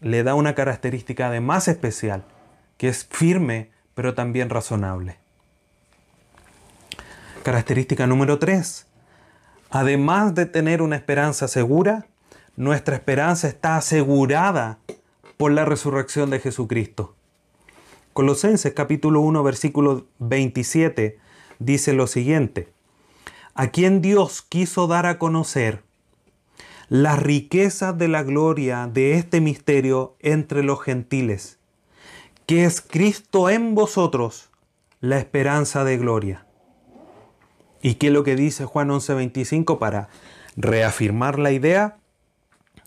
[0.00, 2.24] le da una característica de más especial,
[2.76, 5.18] que es firme, pero también razonable.
[7.42, 8.86] Característica número 3.
[9.70, 12.06] Además de tener una esperanza segura,
[12.56, 14.78] nuestra esperanza está asegurada
[15.38, 17.14] por la resurrección de Jesucristo.
[18.12, 21.18] Colosenses capítulo 1 versículo 27
[21.60, 22.72] dice lo siguiente,
[23.54, 25.84] a quien Dios quiso dar a conocer
[26.88, 31.58] las riquezas de la gloria de este misterio entre los gentiles,
[32.46, 34.50] que es Cristo en vosotros,
[35.00, 36.46] la esperanza de gloria.
[37.80, 40.08] ¿Y qué es lo que dice Juan 11:25 para
[40.56, 41.98] reafirmar la idea?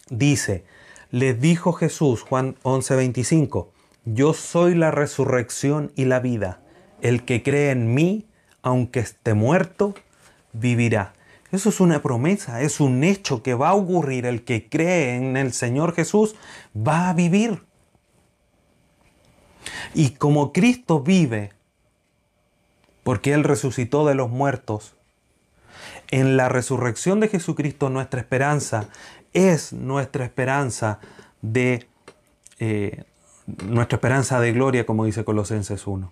[0.09, 0.65] Dice,
[1.11, 3.69] les dijo Jesús, Juan 11:25,
[4.05, 6.61] yo soy la resurrección y la vida.
[7.01, 8.27] El que cree en mí,
[8.61, 9.93] aunque esté muerto,
[10.53, 11.13] vivirá.
[11.51, 14.25] Eso es una promesa, es un hecho que va a ocurrir.
[14.25, 16.35] El que cree en el Señor Jesús
[16.75, 17.63] va a vivir.
[19.93, 21.51] Y como Cristo vive,
[23.03, 24.95] porque Él resucitó de los muertos,
[26.09, 28.89] en la resurrección de Jesucristo nuestra esperanza
[29.33, 30.99] es nuestra esperanza
[31.41, 31.87] de
[32.59, 33.03] eh,
[33.67, 36.11] nuestra esperanza de gloria, como dice Colosenses 1.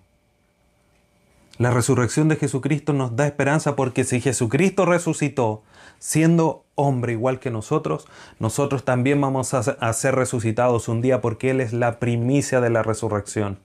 [1.58, 5.62] La resurrección de Jesucristo nos da esperanza porque si Jesucristo resucitó
[5.98, 11.60] siendo hombre igual que nosotros, nosotros también vamos a ser resucitados un día porque Él
[11.60, 13.58] es la primicia de la resurrección.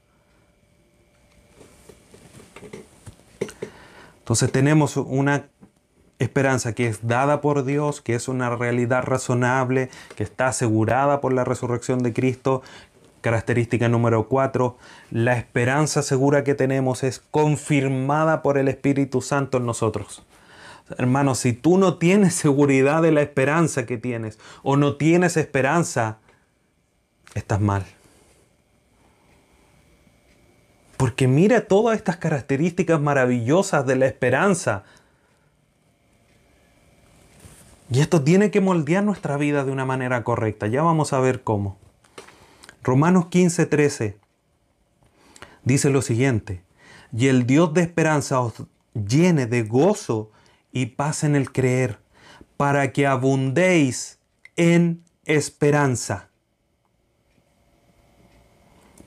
[4.26, 5.50] Entonces tenemos una
[6.20, 11.34] esperanza que es dada por Dios, que es una realidad razonable, que está asegurada por
[11.34, 12.62] la resurrección de Cristo.
[13.22, 14.78] Característica número cuatro,
[15.10, 20.24] la esperanza segura que tenemos es confirmada por el Espíritu Santo en nosotros.
[20.98, 26.20] Hermano, si tú no tienes seguridad de la esperanza que tienes o no tienes esperanza,
[27.34, 27.84] estás mal.
[30.98, 34.84] Porque mira todas estas características maravillosas de la esperanza.
[37.90, 40.68] Y esto tiene que moldear nuestra vida de una manera correcta.
[40.68, 41.78] Ya vamos a ver cómo.
[42.84, 44.18] Romanos 15, 13
[45.64, 46.64] dice lo siguiente.
[47.16, 50.32] Y el Dios de esperanza os llene de gozo
[50.72, 52.00] y paz en el creer,
[52.58, 54.20] para que abundéis
[54.56, 56.30] en esperanza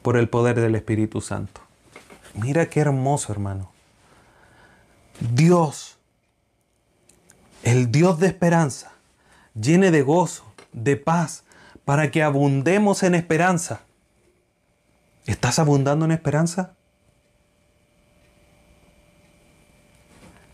[0.02, 1.60] por el poder del Espíritu Santo.
[2.34, 3.70] Mira qué hermoso, hermano.
[5.34, 5.97] Dios,
[7.62, 8.92] el Dios de esperanza,
[9.54, 11.44] llene de gozo, de paz,
[11.84, 13.80] para que abundemos en esperanza.
[15.26, 16.74] ¿Estás abundando en esperanza?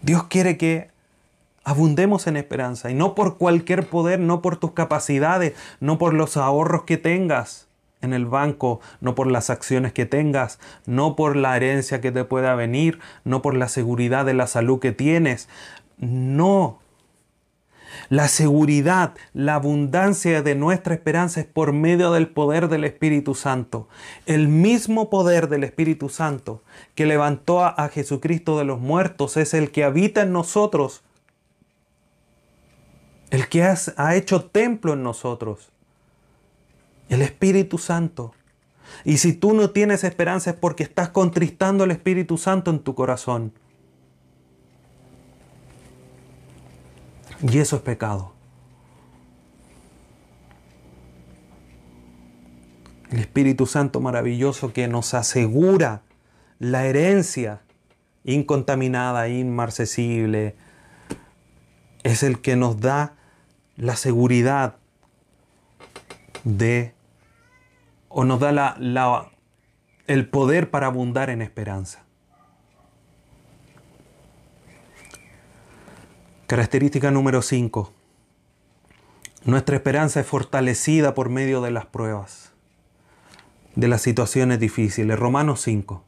[0.01, 0.90] Dios quiere que
[1.64, 6.37] abundemos en esperanza y no por cualquier poder, no por tus capacidades, no por los
[6.37, 7.69] ahorros que tengas,
[8.05, 12.25] en el banco, no por las acciones que tengas, no por la herencia que te
[12.25, 15.49] pueda venir, no por la seguridad de la salud que tienes.
[15.99, 16.79] No.
[18.09, 23.89] La seguridad, la abundancia de nuestra esperanza es por medio del poder del Espíritu Santo.
[24.27, 26.63] El mismo poder del Espíritu Santo
[26.95, 31.03] que levantó a, Jesucristo de los muertos es el que habita en nosotros,
[33.31, 35.71] el que ha hecho templo en nosotros
[37.09, 38.35] el Espíritu Santo.
[39.05, 42.95] Y si tú no tienes esperanza es porque estás contristando al Espíritu Santo en tu
[42.95, 43.53] corazón.
[47.51, 48.33] Y eso es pecado.
[53.11, 56.03] El Espíritu Santo maravilloso que nos asegura
[56.59, 57.61] la herencia
[58.25, 60.57] incontaminada, inmarcesible,
[62.03, 63.15] es el que nos da
[63.77, 64.77] la seguridad
[66.45, 66.95] de
[68.09, 69.31] o nos da la,
[70.07, 72.04] el poder para abundar en esperanza.
[76.47, 77.91] Característica número 5.
[79.47, 82.53] Nuestra esperanza es fortalecida por medio de las pruebas,
[83.77, 85.19] de las situaciones difíciles.
[85.19, 86.05] Romanos 5.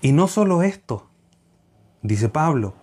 [0.00, 1.06] Y no solo esto,
[2.00, 2.76] dice Pablo,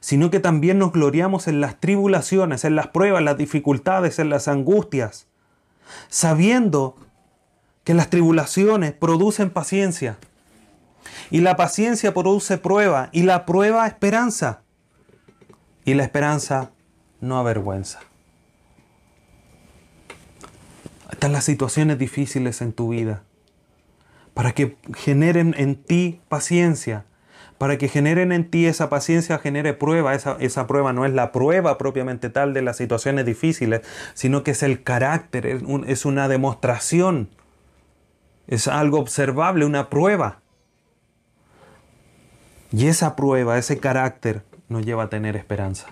[0.00, 4.48] sino que también nos gloriamos en las tribulaciones, en las pruebas, las dificultades, en las
[4.48, 5.26] angustias,
[6.08, 6.96] sabiendo
[7.84, 10.16] que las tribulaciones producen paciencia.
[11.30, 13.10] Y la paciencia produce prueba.
[13.12, 14.61] Y la prueba esperanza.
[15.84, 16.70] Y la esperanza
[17.20, 18.00] no avergüenza.
[21.10, 23.22] Están las situaciones difíciles en tu vida.
[24.34, 27.04] Para que generen en ti paciencia.
[27.58, 30.14] Para que generen en ti esa paciencia, genere prueba.
[30.14, 33.82] Esa, esa prueba no es la prueba propiamente tal de las situaciones difíciles,
[34.14, 37.28] sino que es el carácter, es, es una demostración
[38.46, 40.40] es algo observable, una prueba.
[42.70, 45.88] Y esa prueba, ese carácter nos lleva a tener esperanza.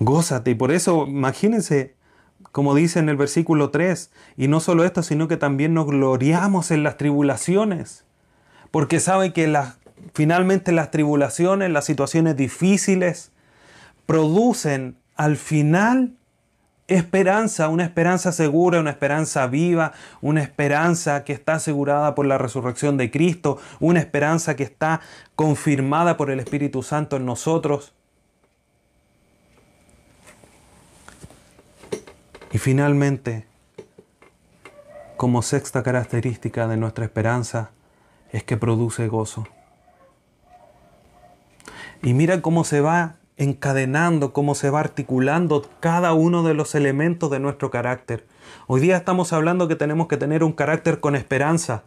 [0.00, 0.50] Gózate.
[0.50, 1.94] Y por eso, imagínense,
[2.52, 6.70] como dice en el versículo 3, y no solo esto, sino que también nos gloriamos
[6.70, 8.04] en las tribulaciones.
[8.70, 9.52] Porque saben que
[10.12, 13.32] finalmente las tribulaciones, las situaciones difíciles,
[14.06, 16.14] producen al final
[16.88, 22.96] esperanza, una esperanza segura, una esperanza viva, una esperanza que está asegurada por la resurrección
[22.96, 25.00] de Cristo, una esperanza que está
[25.34, 27.92] confirmada por el Espíritu Santo en nosotros.
[32.52, 33.46] Y finalmente,
[35.16, 37.70] como sexta característica de nuestra esperanza,
[38.30, 39.46] es que produce gozo.
[42.02, 47.30] Y mira cómo se va encadenando, cómo se va articulando cada uno de los elementos
[47.30, 48.26] de nuestro carácter.
[48.66, 51.84] Hoy día estamos hablando que tenemos que tener un carácter con esperanza,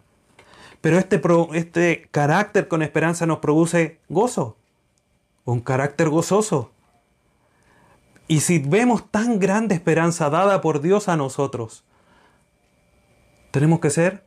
[0.80, 1.20] pero este,
[1.54, 4.56] este carácter con esperanza nos produce gozo,
[5.44, 6.70] un carácter gozoso.
[8.28, 11.84] Y si vemos tan grande esperanza dada por Dios a nosotros,
[13.50, 14.22] tenemos que ser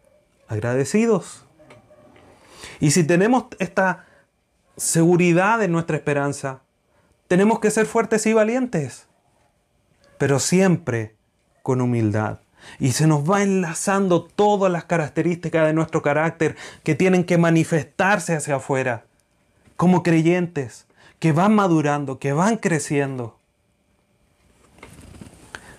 [0.49, 1.45] agradecidos.
[2.81, 4.05] Y si tenemos esta
[4.75, 6.63] seguridad en nuestra esperanza,
[7.33, 9.07] tenemos que ser fuertes y valientes,
[10.19, 11.15] pero siempre
[11.63, 12.41] con humildad.
[12.77, 18.35] Y se nos va enlazando todas las características de nuestro carácter que tienen que manifestarse
[18.35, 19.05] hacia afuera,
[19.77, 20.85] como creyentes,
[21.17, 23.39] que van madurando, que van creciendo,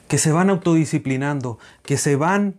[0.09, 2.57] que se van autodisciplinando, que se van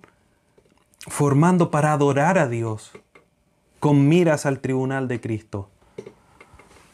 [1.06, 2.94] formando para adorar a Dios,
[3.82, 5.70] con miras al tribunal de Cristo.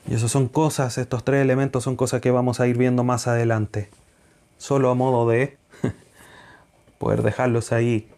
[0.08, 3.28] Y eso son cosas, estos tres elementos son cosas que vamos a ir viendo más
[3.28, 3.90] adelante.
[4.58, 5.58] Solo a modo de
[6.98, 8.10] poder dejarlos ahí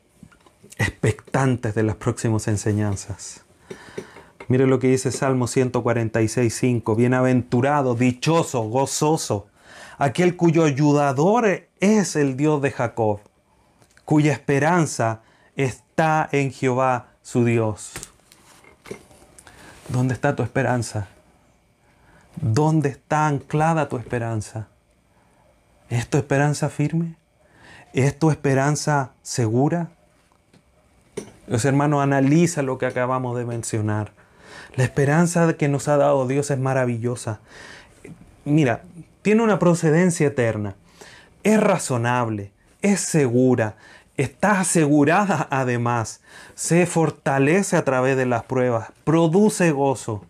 [0.77, 3.43] expectantes de las próximas enseñanzas.
[4.47, 6.95] Mire lo que dice Salmo 146, 5.
[6.95, 9.47] Bienaventurado, dichoso, gozoso,
[9.97, 13.19] aquel cuyo ayudador es el Dios de Jacob,
[14.05, 15.21] cuya esperanza
[15.55, 17.93] está en Jehová su Dios.
[19.89, 21.07] ¿Dónde está tu esperanza?
[22.41, 24.67] ¿Dónde está anclada tu esperanza?
[25.89, 27.15] ¿Es tu esperanza firme?
[27.93, 29.89] ¿Es tu esperanza segura?
[31.47, 34.11] Los hermanos, analiza lo que acabamos de mencionar.
[34.75, 37.39] La esperanza que nos ha dado Dios es maravillosa.
[38.45, 38.81] Mira,
[39.21, 40.75] tiene una procedencia eterna.
[41.43, 43.75] Es razonable, es segura,
[44.17, 46.21] está asegurada además,
[46.55, 50.25] se fortalece a través de las pruebas, produce gozo.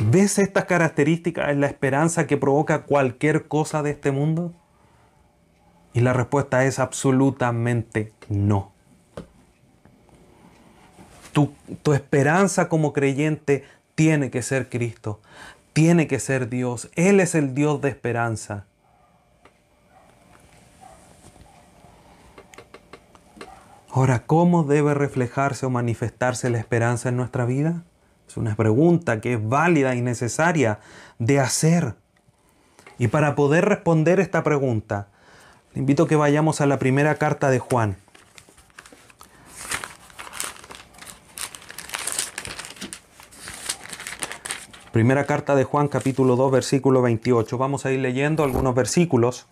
[0.00, 4.54] ¿Ves estas características en la esperanza que provoca cualquier cosa de este mundo?
[5.92, 8.72] Y la respuesta es absolutamente no.
[11.32, 13.64] Tu, tu, esperanza como creyente
[13.96, 15.20] tiene que ser Cristo,
[15.72, 16.90] tiene que ser Dios.
[16.94, 18.66] Él es el Dios de esperanza.
[23.90, 27.82] Ahora, ¿cómo debe reflejarse o manifestarse la esperanza en nuestra vida?
[28.38, 30.78] Una pregunta que es válida y necesaria
[31.18, 31.96] de hacer.
[32.96, 35.08] Y para poder responder esta pregunta,
[35.74, 37.96] invito a que vayamos a la primera carta de Juan.
[44.92, 47.58] Primera carta de Juan capítulo 2 versículo 28.
[47.58, 49.46] Vamos a ir leyendo algunos versículos,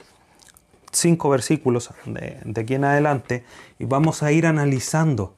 [0.93, 3.45] cinco versículos de, de aquí en adelante,
[3.81, 5.35] y vamos a ir analizando.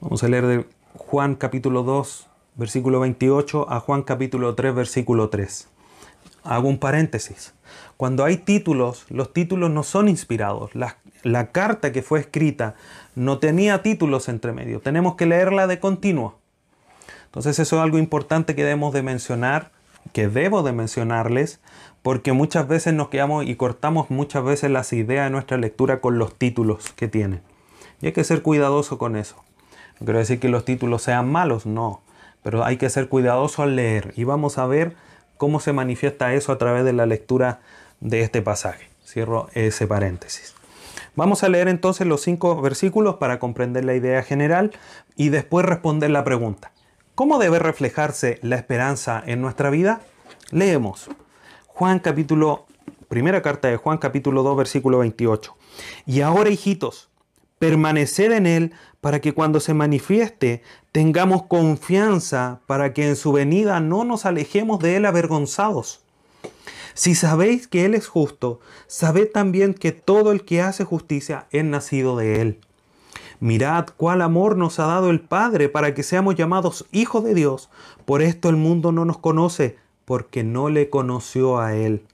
[0.00, 5.68] Vamos a leer de Juan capítulo 2, versículo 28 a Juan capítulo 3, versículo 3.
[6.42, 7.52] Hago un paréntesis.
[7.98, 10.70] Cuando hay títulos, los títulos no son inspirados.
[10.74, 10.96] La,
[11.52, 12.76] carta que fue escrita
[13.14, 14.80] no tenía títulos entre medio.
[14.80, 16.38] Tenemos que leerla de continuo.
[17.26, 19.72] Entonces eso es algo importante que debemos de mencionar,
[20.14, 21.60] que debo de mencionarles,
[22.02, 26.18] porque muchas veces nos quedamos y cortamos muchas veces las ideas de nuestra lectura con
[26.18, 27.42] los títulos que tienen.
[28.00, 29.45] Y hay que ser cuidadoso con eso.
[29.98, 32.02] No quiero decir que los títulos sean malos, no,
[32.42, 34.94] pero hay que ser cuidadoso al leer y vamos a ver
[35.36, 37.60] cómo se manifiesta eso a través de la lectura
[38.00, 38.88] de este pasaje.
[39.04, 40.54] Cierro ese paréntesis.
[41.14, 44.72] Vamos a leer entonces los cinco versículos para comprender la idea general
[45.16, 46.72] y después responder la pregunta.
[47.14, 50.02] ¿Cómo debe reflejarse la esperanza en nuestra vida?
[50.50, 51.08] Leemos.
[51.66, 52.66] Juan capítulo,
[53.08, 55.56] primera carta de Juan capítulo 2 versículo 28.
[56.04, 57.08] Y ahora hijitos,
[57.58, 63.80] permaneced en él para que cuando se manifieste tengamos confianza para que en su venida
[63.80, 66.00] no nos alejemos de él avergonzados.
[66.96, 71.62] Si sabéis que Él es justo, sabed también que todo el que hace justicia es
[71.62, 72.60] nacido de Él.
[73.38, 77.68] Mirad cuál amor nos ha dado el Padre para que seamos llamados hijos de Dios.
[78.06, 79.76] Por esto el mundo no nos conoce,
[80.06, 82.06] porque no le conoció a Él.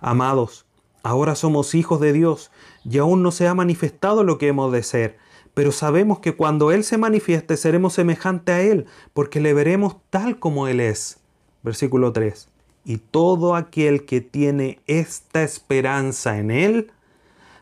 [0.00, 0.64] Amados,
[1.02, 2.52] ahora somos hijos de Dios
[2.84, 5.18] y aún no se ha manifestado lo que hemos de ser,
[5.54, 10.38] pero sabemos que cuando Él se manifieste seremos semejante a Él, porque le veremos tal
[10.38, 11.18] como Él es.
[11.62, 12.48] Versículo 3.
[12.84, 16.92] Y todo aquel que tiene esta esperanza en Él,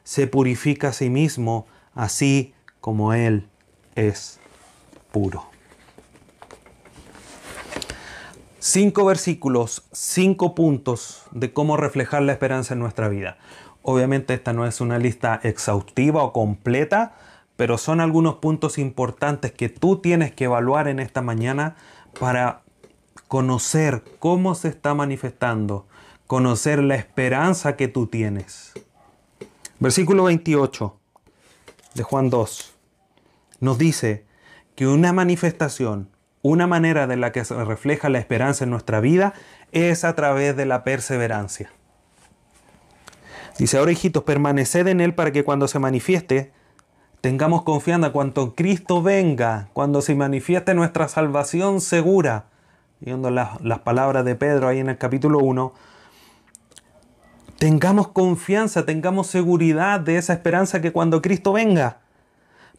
[0.05, 3.47] se purifica a sí mismo, así como Él
[3.95, 4.39] es
[5.13, 5.45] puro.
[8.59, 13.39] Cinco versículos, cinco puntos de cómo reflejar la esperanza en nuestra vida.
[13.91, 17.15] Obviamente esta no es una lista exhaustiva o completa,
[17.57, 21.75] pero son algunos puntos importantes que tú tienes que evaluar en esta mañana
[22.21, 22.61] para
[23.29, 25.87] conocer cómo se está manifestando,
[26.27, 28.75] conocer la esperanza que tú tienes.
[29.79, 30.95] Versículo 28
[31.95, 32.75] de Juan 2
[33.61, 34.27] nos dice
[34.75, 36.11] que una manifestación,
[36.43, 39.33] una manera de la que se refleja la esperanza en nuestra vida
[39.73, 41.73] es a través de la perseverancia.
[43.59, 46.53] Dice, ahora hijitos, permaneced en Él para que cuando se manifieste,
[47.21, 52.47] tengamos confianza cuando Cristo venga, cuando se manifieste nuestra salvación segura,
[53.01, 55.75] viendo las, las palabras de Pedro ahí en el capítulo 1,
[57.59, 61.99] Tengamos confianza, tengamos seguridad de esa esperanza que cuando Cristo venga,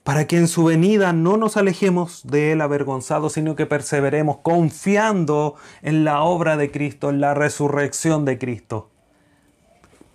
[0.06, 5.56] para que en su venida no nos alejemos de Él avergonzados, sino que perseveremos confiando
[5.82, 8.89] en la obra de Cristo, en la resurrección de Cristo,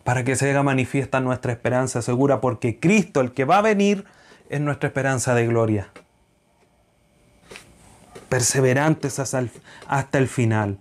[0.05, 4.05] para que se haga manifiesta nuestra esperanza segura, porque Cristo, el que va a venir,
[4.51, 5.89] es nuestra esperanza de gloria.
[8.29, 10.79] Perseverantes hasta el, final.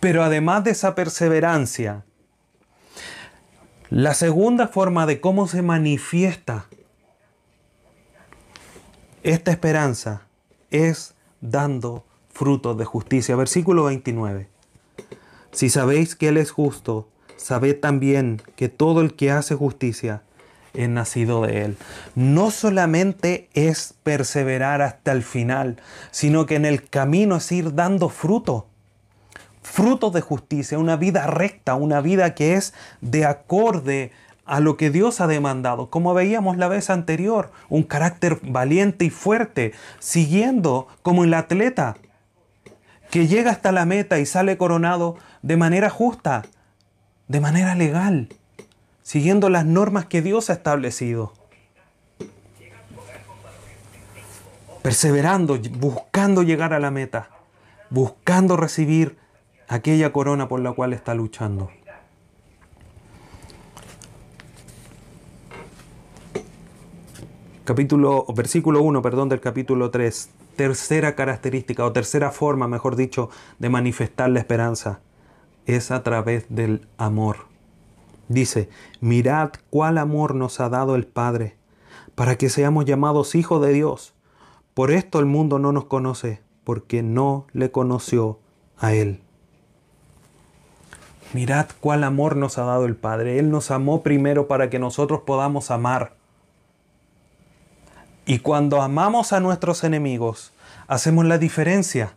[0.00, 2.04] Pero además de esa perseverancia,
[3.88, 6.66] la segunda forma de cómo se manifiesta
[9.22, 10.22] esta esperanza
[10.70, 13.36] es dando frutos de justicia.
[13.36, 14.48] Versículo 29.
[15.52, 20.22] Si sabéis que Él es justo, sabed también que todo el que hace justicia
[20.74, 21.76] es nacido de Él.
[22.14, 25.76] No solamente es perseverar hasta el final,
[26.10, 28.66] sino que en el camino es ir dando fruto.
[29.62, 34.12] Frutos de justicia, una vida recta, una vida que es de acorde
[34.44, 39.10] a lo que Dios ha demandado, como veíamos la vez anterior, un carácter valiente y
[39.10, 41.96] fuerte, siguiendo como el atleta
[43.10, 46.44] que llega hasta la meta y sale coronado de manera justa,
[47.28, 48.28] de manera legal,
[49.02, 51.32] siguiendo las normas que Dios ha establecido.
[54.82, 57.30] Perseverando, buscando llegar a la meta,
[57.90, 59.18] buscando recibir
[59.68, 61.70] aquella corona por la cual está luchando.
[67.64, 73.68] capítulo, versículo 1, perdón, del capítulo 3, tercera característica o tercera forma, mejor dicho, de
[73.68, 75.00] manifestar la esperanza
[75.66, 77.46] es a través del amor.
[78.28, 78.68] Dice,
[79.00, 81.56] mirad cuál amor nos ha dado el Padre,
[82.14, 84.14] para que seamos llamados hijos de Dios.
[84.74, 88.40] Por esto el mundo no nos conoce, porque no le conoció
[88.78, 89.20] a Él.
[91.32, 93.38] Mirad cuál amor nos ha dado el Padre.
[93.38, 96.14] Él nos amó primero para que nosotros podamos amar.
[98.24, 100.52] Y cuando amamos a nuestros enemigos,
[100.88, 102.16] hacemos la diferencia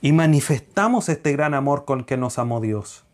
[0.00, 3.04] y manifestamos este gran amor con que nos amó Dios.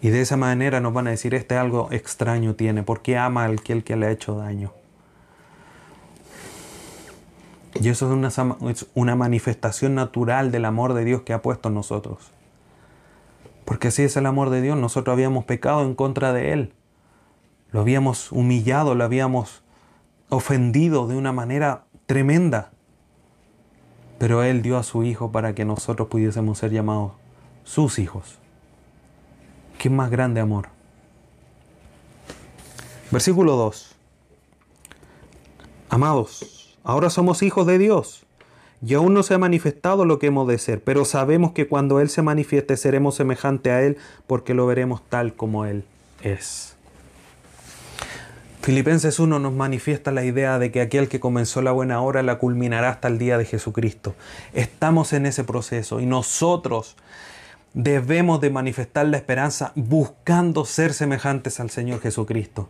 [0.00, 3.62] Y de esa manera nos van a decir, este algo extraño tiene, porque ama al
[3.62, 4.72] que, el que le ha hecho daño.
[7.74, 8.28] Y eso es una,
[8.70, 12.30] es una manifestación natural del amor de Dios que ha puesto en nosotros.
[13.64, 16.72] Porque así es el amor de Dios, nosotros habíamos pecado en contra de Él.
[17.72, 19.64] Lo habíamos humillado, lo habíamos
[20.28, 22.70] ofendido de una manera tremenda.
[24.18, 27.12] Pero Él dio a su Hijo para que nosotros pudiésemos ser llamados
[27.64, 28.38] sus hijos.
[29.78, 30.68] ¿Qué más grande amor?
[33.10, 33.94] Versículo 2.
[35.88, 38.26] Amados, ahora somos hijos de Dios
[38.84, 42.00] y aún no se ha manifestado lo que hemos de ser, pero sabemos que cuando
[42.00, 43.96] Él se manifieste seremos semejante a Él
[44.26, 45.84] porque lo veremos tal como Él
[46.22, 46.75] es.
[48.66, 52.40] Filipenses 1 nos manifiesta la idea de que aquel que comenzó la buena hora la
[52.40, 54.16] culminará hasta el día de Jesucristo.
[54.54, 56.96] Estamos en ese proceso y nosotros
[57.74, 62.68] debemos de manifestar la esperanza buscando ser semejantes al Señor Jesucristo.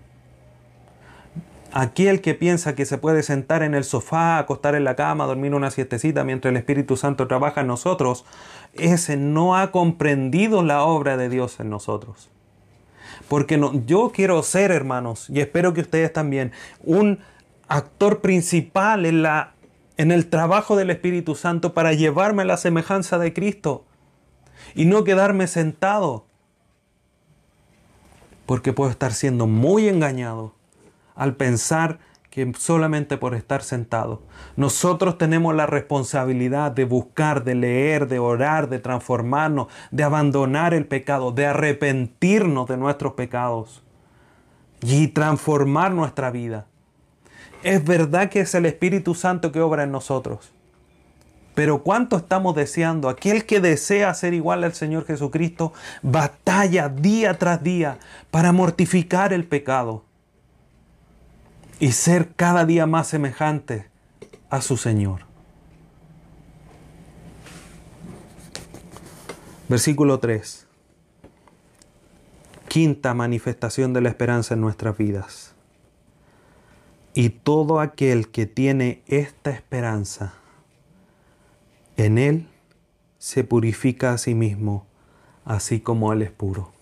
[1.73, 5.55] Aquel que piensa que se puede sentar en el sofá, acostar en la cama, dormir
[5.55, 8.27] una siestecita mientras el Espíritu Santo trabaja en nosotros,
[8.75, 12.29] ese no ha comprendido la obra de Dios en nosotros.
[13.29, 16.53] Porque no, yo quiero ser, hermanos, y espero que ustedes también,
[16.83, 17.21] un
[17.69, 19.55] actor principal en, la,
[19.97, 23.85] en el trabajo del Espíritu Santo para llevarme a la semejanza de Cristo
[24.75, 26.27] y no quedarme sentado.
[28.47, 30.55] Porque puedo estar siendo muy engañado
[31.17, 31.99] al pensar
[32.57, 34.23] solamente por estar sentado.
[34.57, 40.87] Nosotros tenemos la responsabilidad de buscar, de leer, de orar, de transformarnos, de abandonar el
[40.87, 43.83] pecado, de arrepentirnos de nuestros pecados
[44.83, 46.67] y transformar nuestra vida.
[47.63, 50.53] Es verdad que es el Espíritu Santo que obra en nosotros.
[51.55, 53.09] Pero ¿cuánto estamos deseando?
[53.09, 55.73] Aquel que desea ser igual al Señor Jesucristo
[56.03, 57.99] batalla día tras día
[58.31, 60.06] para mortificar el pecado
[61.79, 63.89] y ser cada día más semejante
[64.51, 65.23] a su Señor.
[69.69, 70.67] Versículo 3.
[72.69, 75.55] Quinta manifestación de la esperanza en nuestras vidas.
[77.15, 80.35] Y todo aquel que tiene esta esperanza,
[81.97, 82.49] en él
[83.19, 84.87] se purifica a sí mismo,
[85.45, 86.76] así como él es puro.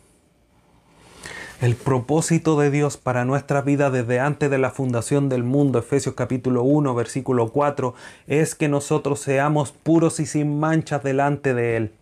[1.64, 6.14] El propósito de Dios para nuestra vida desde antes de la fundación del mundo, Efesios
[6.14, 7.94] capítulo 1, versículo 4,
[8.26, 11.92] es que nosotros seamos puros y sin manchas delante de Él.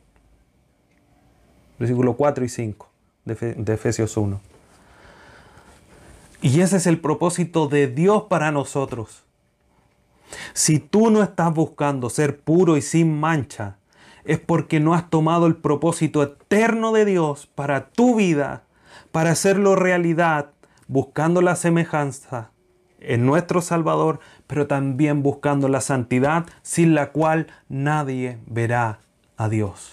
[1.79, 2.89] Versículo 4 y 5
[3.25, 4.41] de Efesios 1.
[6.41, 9.23] Y ese es el propósito de Dios para nosotros.
[10.55, 13.77] Si tú no estás buscando ser puro y sin mancha,
[14.25, 18.65] es porque no has tomado el propósito eterno de Dios para tu vida,
[19.13, 20.51] para hacerlo realidad,
[20.89, 22.51] buscando la semejanza
[22.99, 29.01] en nuestro Salvador, pero también buscando la santidad sin la cual nadie verá
[29.37, 29.93] a Dios.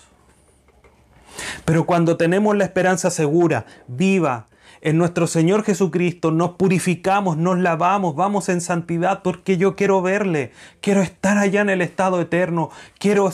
[1.65, 4.47] Pero cuando tenemos la esperanza segura, viva,
[4.81, 10.53] en nuestro Señor Jesucristo nos purificamos, nos lavamos, vamos en santidad porque yo quiero verle,
[10.79, 13.29] quiero estar allá en el estado eterno, quiero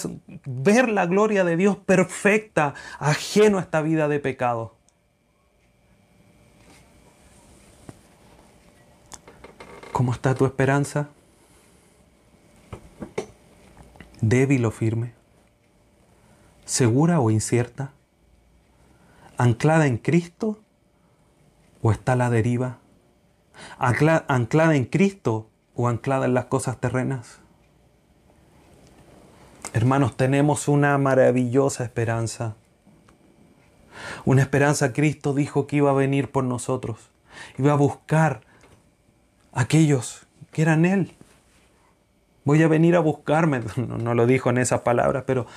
[0.45, 4.75] ver la gloria de Dios perfecta, ajeno a esta vida de pecado.
[9.95, 11.07] ¿Cómo está tu esperanza?
[14.19, 15.13] ¿Débil o firme?
[16.65, 17.93] ¿Segura o incierta?
[19.37, 20.59] ¿Anclada en Cristo
[21.81, 22.79] o está a la deriva?
[23.77, 27.39] ¿Anclada en Cristo o anclada en las cosas terrenas?
[29.71, 32.55] Hermanos, tenemos una maravillosa esperanza.
[34.25, 37.11] Una esperanza, Cristo dijo que iba a venir por nosotros.
[37.57, 38.41] Iba a buscar
[39.55, 41.15] aquellos que eran Él.
[42.43, 43.61] Voy a venir a buscarme.
[43.77, 45.47] No, lo dijo en esas palabras, pero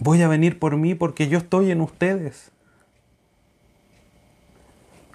[0.00, 2.50] voy a venir por mí porque yo estoy en ustedes.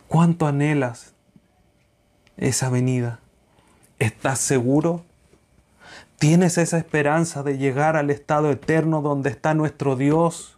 [0.08, 1.14] ¿Cuánto anhelas
[2.38, 3.20] esa venida?
[4.00, 5.04] ¿Estás seguro?
[6.20, 10.58] ¿Tienes esa esperanza de llegar al estado eterno donde está nuestro Dios?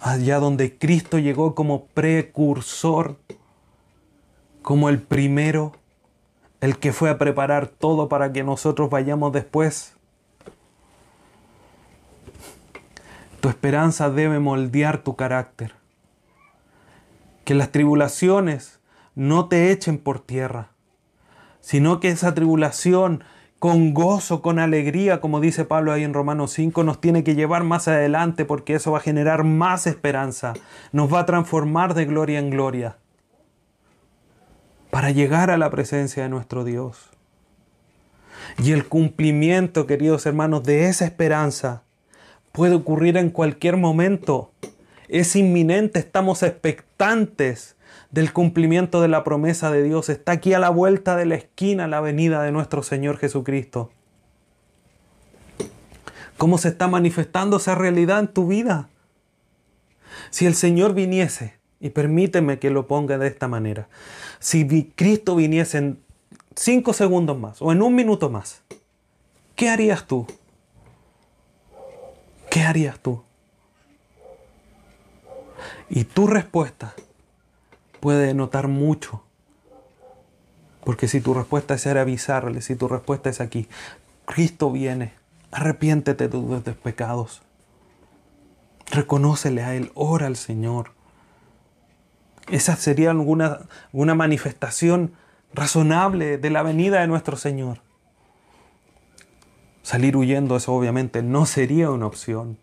[0.00, 3.18] Allá donde Cristo llegó como precursor,
[4.62, 5.72] como el primero,
[6.60, 9.94] el que fue a preparar todo para que nosotros vayamos después.
[13.40, 15.74] Tu esperanza debe moldear tu carácter.
[17.44, 18.78] Que las tribulaciones
[19.16, 20.70] no te echen por tierra,
[21.60, 23.24] sino que esa tribulación
[23.58, 27.64] con gozo, con alegría, como dice Pablo ahí en Romanos 5, nos tiene que llevar
[27.64, 30.54] más adelante porque eso va a generar más esperanza,
[30.92, 32.96] nos va a transformar de gloria en gloria
[34.92, 37.08] para llegar a la presencia de nuestro Dios.
[38.62, 41.82] Y el cumplimiento, queridos hermanos, de esa esperanza
[42.52, 44.52] puede ocurrir en cualquier momento
[45.08, 47.74] es inminente, estamos expectantes
[48.10, 50.10] del cumplimiento de la promesa de Dios.
[50.10, 53.90] Está aquí a la vuelta de la esquina la venida de nuestro Señor Jesucristo.
[56.36, 58.90] ¿Cómo se está manifestando esa realidad en tu vida?
[60.28, 63.88] Si el Señor viniese, y permíteme que lo ponga de esta manera,
[64.38, 65.98] si Cristo viniese en
[66.54, 68.62] cinco segundos más o en un minuto más,
[69.56, 70.24] ¿qué harías tú?
[72.48, 73.24] ¿Qué harías tú?
[75.90, 76.94] Y tu respuesta
[77.98, 79.24] puede notar mucho.
[80.84, 83.68] Porque si tu respuesta es avisarle, si tu respuesta es aquí,
[84.24, 85.14] Cristo viene,
[85.50, 87.42] arrepiéntete de tus pecados.
[88.90, 91.01] Reconócele a Él, ora al Señor.
[92.52, 95.14] Esa sería alguna, alguna manifestación
[95.54, 97.78] razonable de la venida de nuestro Señor.
[99.82, 102.58] Salir huyendo, eso obviamente no sería una opción.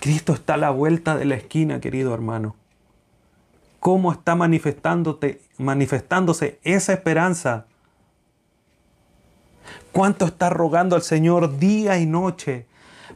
[0.00, 2.56] Cristo está a la vuelta de la esquina, querido hermano.
[3.80, 5.40] ¿Cómo está manifestándose
[6.62, 7.64] esa esperanza?
[9.92, 12.66] ¿Cuánto estás rogando al Señor día y noche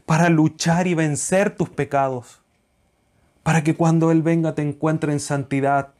[0.07, 2.41] para luchar y vencer tus pecados?
[3.43, 5.93] Para que cuando Él venga te encuentre en santidad.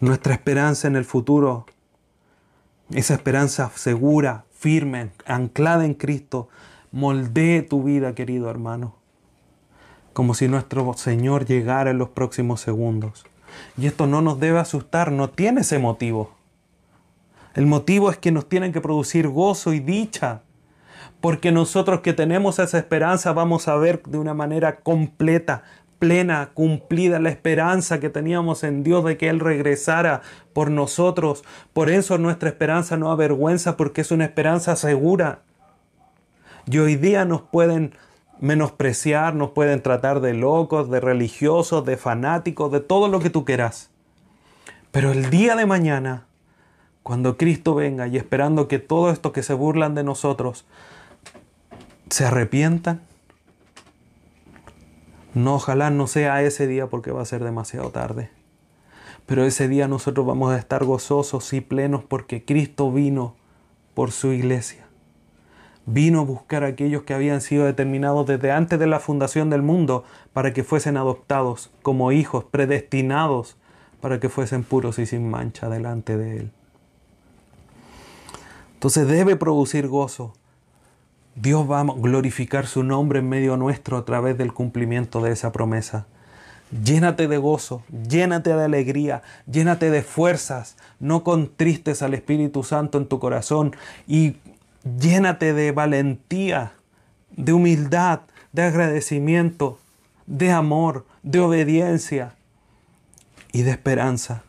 [0.00, 1.66] Nuestra esperanza en el futuro,
[2.90, 6.48] esa esperanza segura, firme, anclada en Cristo,
[6.92, 8.94] moldee tu vida, querido hermano,
[10.12, 13.26] como si nuestro Señor llegara en los próximos segundos.
[13.76, 16.30] Y esto no nos debe asustar, no tiene ese motivo.
[17.54, 20.42] El motivo es que nos tienen que producir gozo y dicha,
[21.20, 25.64] porque nosotros que tenemos esa esperanza vamos a ver de una manera completa,
[25.98, 30.22] plena, cumplida la esperanza que teníamos en Dios de que Él regresara
[30.52, 31.44] por nosotros.
[31.72, 35.42] Por eso nuestra esperanza no avergüenza porque es una esperanza segura.
[36.66, 37.94] Y hoy día nos pueden
[38.40, 43.44] menospreciar, nos pueden tratar de locos, de religiosos, de fanáticos, de todo lo que tú
[43.44, 43.90] quieras.
[44.90, 46.26] Pero el día de mañana,
[47.02, 50.66] cuando Cristo venga y esperando que todo esto que se burlan de nosotros
[52.10, 53.00] se arrepientan.
[55.34, 58.30] No, ojalá no sea ese día porque va a ser demasiado tarde.
[59.26, 63.34] Pero ese día nosotros vamos a estar gozosos y plenos porque Cristo vino
[63.94, 64.86] por su iglesia.
[65.84, 69.62] Vino a buscar a aquellos que habían sido determinados desde antes de la fundación del
[69.62, 73.56] mundo para que fuesen adoptados como hijos, predestinados
[74.00, 76.52] para que fuesen puros y sin mancha delante de Él.
[78.74, 80.34] Entonces debe producir gozo.
[81.40, 85.52] Dios va a glorificar su nombre en medio nuestro a través del cumplimiento de esa
[85.52, 86.06] promesa.
[86.82, 93.06] Llénate de gozo, llénate de alegría, llénate de fuerzas, no contristes al Espíritu Santo en
[93.06, 93.76] tu corazón
[94.08, 94.36] y
[94.98, 96.72] llénate de valentía,
[97.36, 98.22] de humildad,
[98.52, 99.78] de agradecimiento,
[100.26, 102.34] de amor, de obediencia
[103.52, 104.42] y de esperanza.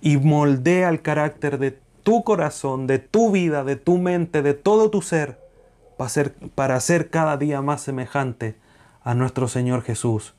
[0.00, 4.90] Y moldea el carácter de tu corazón, de tu vida, de tu mente, de todo
[4.90, 5.47] tu ser,
[5.98, 6.78] para ser, para
[7.10, 8.56] cada día más semejante
[9.02, 10.32] a nuestro Señor Jesús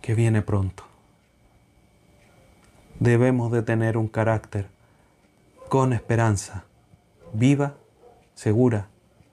[0.00, 0.84] que viene pronto.
[2.98, 4.66] Debemos de tener un carácter
[5.68, 6.64] con esperanza,
[7.34, 7.74] viva,
[8.34, 8.88] segura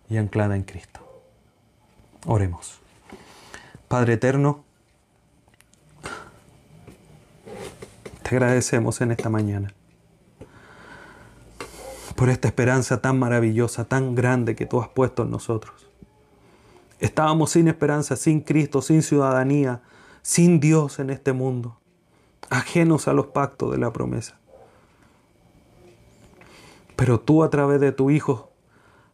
[0.10, 1.00] y anclada en Cristo.
[2.26, 2.80] Oremos.
[3.88, 4.66] Padre eterno,
[8.24, 9.74] te agradecemos en esta mañana
[12.22, 15.90] por esta esperanza tan maravillosa, tan grande que tú has puesto en nosotros.
[17.00, 19.82] Estábamos sin esperanza, sin Cristo, sin ciudadanía,
[20.22, 21.80] sin Dios en este mundo,
[22.52, 24.38] ajenos a los pactos de la promesa.
[26.96, 28.52] Pero tú a través de tu Hijo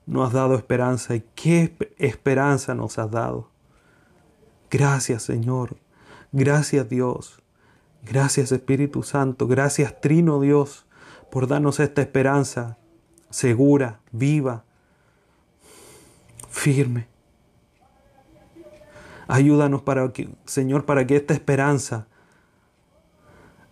[0.06, 1.16] nos has dado esperanza.
[1.16, 3.50] ¿Y qué esperanza nos has dado?
[4.70, 5.78] Gracias Señor.
[6.34, 7.42] Gracias Dios.
[8.04, 9.48] Gracias Espíritu Santo.
[9.48, 10.86] Gracias Trino Dios
[11.32, 12.78] por darnos esta esperanza
[13.30, 14.64] segura, viva,
[16.50, 17.08] firme.
[19.28, 22.08] Ayúdanos para que, Señor, para que esta esperanza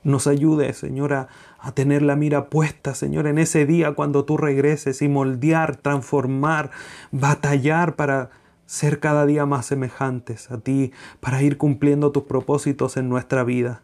[0.04, 1.28] nos ayude, Señor, a,
[1.60, 6.72] a, tener la mira puesta, Señor, en ese día cuando tú regreses y moldear, transformar,
[7.12, 8.30] batallar para
[8.66, 13.82] ser cada día más semejantes a ti, para ir cumpliendo tus propósitos en nuestra vida.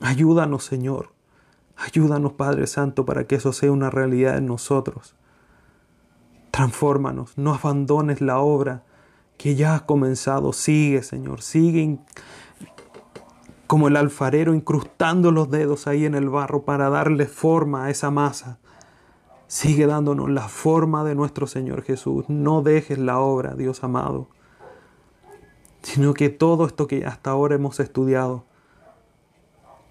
[0.00, 1.15] Ayúdanos, Señor.
[1.76, 5.14] Ayúdanos, Padre Santo, para que eso sea una realidad en nosotros.
[6.50, 8.82] Transfórmanos, no abandones la obra
[9.36, 10.52] que ya ha comenzado.
[10.52, 11.98] Sigue, Señor, sigue
[13.66, 18.10] como el alfarero incrustando los dedos ahí en el barro para darle forma a esa
[18.10, 18.58] masa.
[19.48, 22.24] Sigue dándonos la forma de nuestro Señor Jesús.
[22.28, 24.28] No dejes la obra, Dios amado,
[25.82, 28.44] sino que todo esto que hasta ahora hemos estudiado,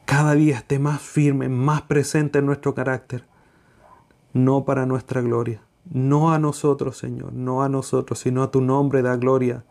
[0.05, 3.25] cada día esté más firme, más presente en nuestro carácter,
[4.33, 9.01] no para nuestra gloria, no a nosotros, Señor, no a nosotros, sino a tu nombre
[9.01, 9.63] da gloria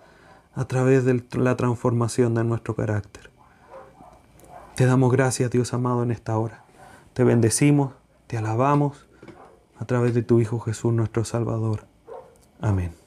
[0.55, 3.31] a través de la transformación de nuestro carácter.
[4.75, 6.65] Te damos gracias, Dios amado, en esta hora.
[7.13, 7.93] Te bendecimos,
[8.27, 9.07] te alabamos
[9.79, 11.87] a través de tu Hijo Jesús, nuestro Salvador.
[12.61, 13.04] Amén.